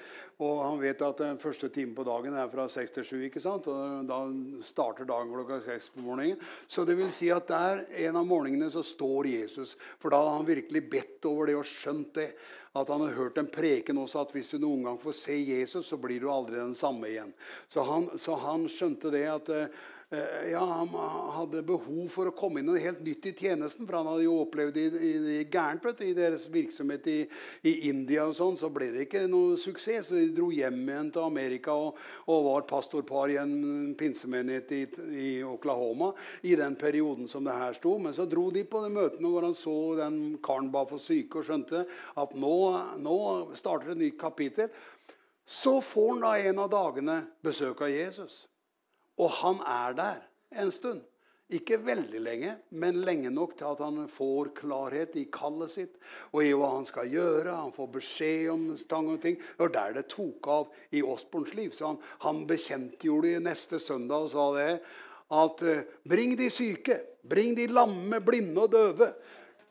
[0.42, 3.20] Og han vet at den første timen på dagen er fra seks til sju.
[3.28, 3.70] ikke sant?
[3.70, 4.18] Og da
[4.66, 6.42] starter dagen klokka seks på morgenen.
[6.66, 9.78] Så det vil si at der en av morgenene så står Jesus.
[10.02, 12.32] For da har han virkelig bedt over det og skjønt det.
[12.74, 15.86] At han har hørt en preken også at hvis du noen gang får se Jesus,
[15.92, 17.34] så blir du aldri den samme igjen.
[17.70, 19.68] Så han, så han skjønte det at Eh,
[20.52, 20.90] ja, han
[21.32, 23.86] hadde behov for å komme inn noe helt nytt i tjenesten.
[23.88, 27.16] For han hadde jo opplevd det gærent vet i deres virksomhet i,
[27.64, 28.26] i India.
[28.28, 30.10] og sånn, Så ble det ikke noe suksess.
[30.10, 34.82] Så de dro hjem igjen til Amerika og, og var pastorpar i en pinsemenighet i,
[35.16, 36.12] i, Oklahoma
[36.44, 37.96] i den perioden som det her sto.
[37.96, 41.40] Men så dro de på de møtene hvor han så den karen ba for syke
[41.40, 41.86] og skjønte
[42.20, 42.56] at nå,
[43.00, 43.18] nå
[43.56, 44.68] starter et nytt kapittel.
[45.48, 48.42] Så får han da en av dagene besøk av Jesus.
[49.22, 50.22] Og han er der
[50.62, 51.02] en stund.
[51.52, 55.98] Ikke veldig lenge, men lenge nok til at han får klarhet i kallet sitt
[56.32, 57.58] og i hva han skal gjøre.
[57.58, 59.36] Han får beskjed om stang og ting.
[59.36, 61.74] Det var der det tok av i Osborns liv.
[61.76, 64.70] Så han, han bekjentgjorde neste søndag og sa det
[65.42, 66.98] at eh, bring de syke,
[67.28, 69.12] bring de lamme, blinde og døve.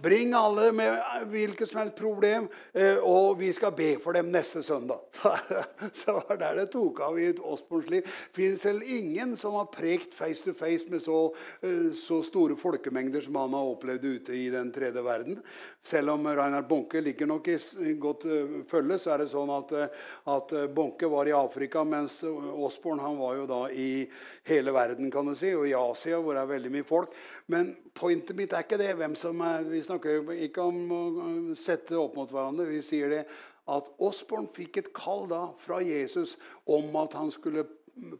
[0.03, 0.97] Bring alle med
[1.29, 5.03] hvilket som helst problem, eh, og vi skal be for dem neste søndag.
[6.01, 8.09] så var der det tok av i Osborns liv.
[8.33, 11.19] Fins vel ingen som har prekt face to face med så,
[11.61, 15.37] eh, så, store folkemengder som han har opplevd ute i den tredje verden.
[15.85, 17.59] Selv om Reinhard Bonke ligger nok i
[18.01, 19.77] godt eh, følge, så er det sånn at,
[20.33, 24.07] at Bonke var i Afrika, mens Osborn han var jo da i
[24.49, 27.13] hele verden, kan du si, og i Asia, hvor det er veldig mye folk.
[27.53, 28.95] Men pointet mitt er ikke det.
[28.97, 31.03] hvem som er, Vi snakker ikke om å
[31.59, 32.68] sette opp mot hverandre.
[32.70, 33.24] Vi sier det
[33.70, 36.36] at Osborn fikk et kall da fra Jesus
[36.70, 37.66] om at han skulle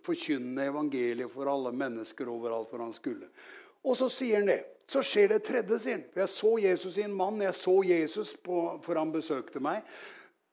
[0.05, 3.31] forkynne evangeliet for alle mennesker overalt hvor han skulle.
[3.87, 4.61] Og så sier han det.
[4.91, 6.07] Så skjer det tredje, sier han.
[6.19, 7.41] Jeg så Jesus i en mann.
[7.45, 9.87] Jeg så Jesus på, for han besøkte meg.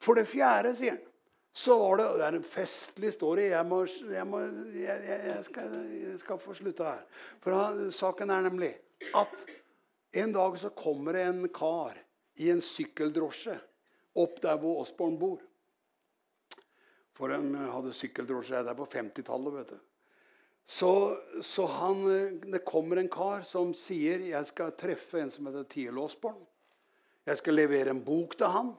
[0.03, 1.03] For det fjerde, sier han,
[1.57, 3.47] så var det Det er en festlig story.
[3.49, 3.79] Jeg, må,
[4.13, 4.43] jeg, må,
[4.77, 5.77] jeg, jeg skal,
[6.21, 7.23] skal, få slutta her.
[7.41, 8.75] For han, saken er nemlig
[9.17, 9.47] at
[10.19, 11.97] en dag så kommer det en kar
[12.37, 13.57] i en sykkeldrosje
[14.17, 15.41] opp der hvor Osborn bor.
[17.17, 19.53] For de hadde sykkeldrosje der på 50-tallet.
[19.53, 19.79] vet du.
[20.67, 20.91] Så,
[21.41, 22.03] så han,
[22.51, 26.41] det kommer en kar som sier jeg skal treffe en som heter Tiel Osborn.
[27.27, 28.73] Jeg skal levere en bok til han.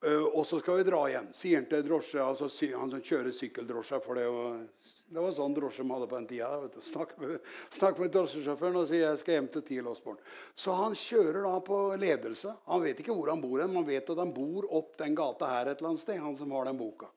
[0.00, 3.34] Uh, og så skal vi dra igjen, sier han til drosje, altså han som kjører
[3.36, 3.98] sykkeldrosje.
[4.00, 4.54] For det var,
[5.12, 6.48] det var sånn drosje de hadde på den tida.
[6.86, 7.36] Snakk med,
[7.76, 10.20] snakk med drosjesjåføren og sier jeg skal hjem til TIL Osborn.
[10.56, 12.54] Så han kjører da på ledelse.
[12.72, 15.52] Han vet ikke hvor han bor, men han vet at han bor opp den gata
[15.52, 16.22] her et eller annet sted.
[16.24, 17.10] han som har den boka.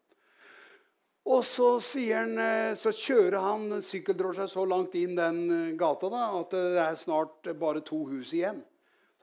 [1.23, 1.69] Og så,
[2.11, 6.79] han, eh, så kjører han sykkeldrosja så langt inn den eh, gata da, at det
[6.83, 8.59] er snart bare to hus igjen.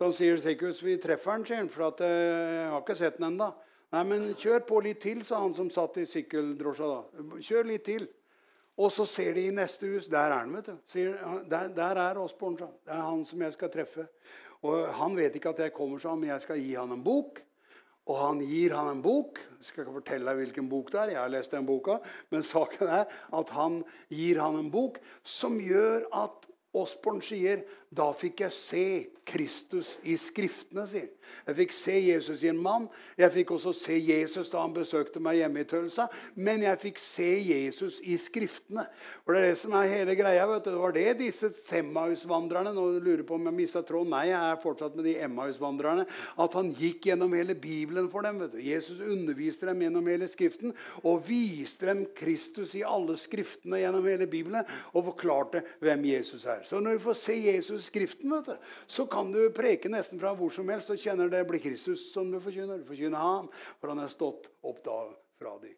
[0.00, 2.94] Så han sier Sekus, vi treffer han, sier han, for at, eh, jeg har ikke
[2.96, 3.50] sett den ennå.
[3.92, 7.26] Nei, men kjør på litt til, sa han som satt i sykkeldrosja da.
[7.36, 8.06] Kjør litt til.
[8.80, 10.08] Og så ser de i neste hus.
[10.08, 10.78] Der er han, vet du.
[10.88, 11.18] Sier,
[11.50, 14.06] der, der er Osborn, sa Det er han som jeg skal treffe.
[14.64, 17.42] Og han vet ikke at jeg kommer, sa men jeg skal gi han en bok.
[18.08, 19.36] Og han gir han en bok.
[19.58, 21.12] Jeg skal ikke fortelle deg hvilken bok det er.
[21.12, 21.98] jeg har lest den boka,
[22.30, 23.04] Men saken er
[23.36, 28.86] at han gir han en bok som gjør at Osborn sier da fikk jeg se
[29.30, 31.08] Kristus i Skriftene, sier
[31.46, 32.88] Jeg fikk se Jesus i en mann.
[33.18, 36.08] Jeg fikk også se Jesus da han besøkte meg hjemme i Tølsa.
[36.34, 38.86] Men jeg fikk se Jesus i Skriftene.
[39.22, 40.46] For det er det som er hele greia.
[40.50, 40.70] vet du.
[40.72, 44.10] Det var det disse Emmaus-vandrerne Nå lurer på om jeg mista tråden.
[44.10, 46.06] Nei, jeg er fortsatt med de Emmaus-vandrerne.
[46.40, 48.42] At han gikk gjennom hele Bibelen for dem.
[48.42, 48.60] vet du.
[48.64, 50.74] Jesus underviste dem gjennom hele Skriften
[51.04, 56.64] og viste dem Kristus i alle Skriftene gjennom hele Bibelen og forklarte hvem Jesus er.
[56.66, 59.90] Så når du får se Jesus i Skriften, vet du, så kan kan du preke
[59.92, 62.80] nesten fra hvor som helst og kjenner det blir Kristus som du forkynner.
[62.80, 63.50] Du forkynner Han,
[63.80, 64.96] for han er stått opp da
[65.40, 65.74] fra de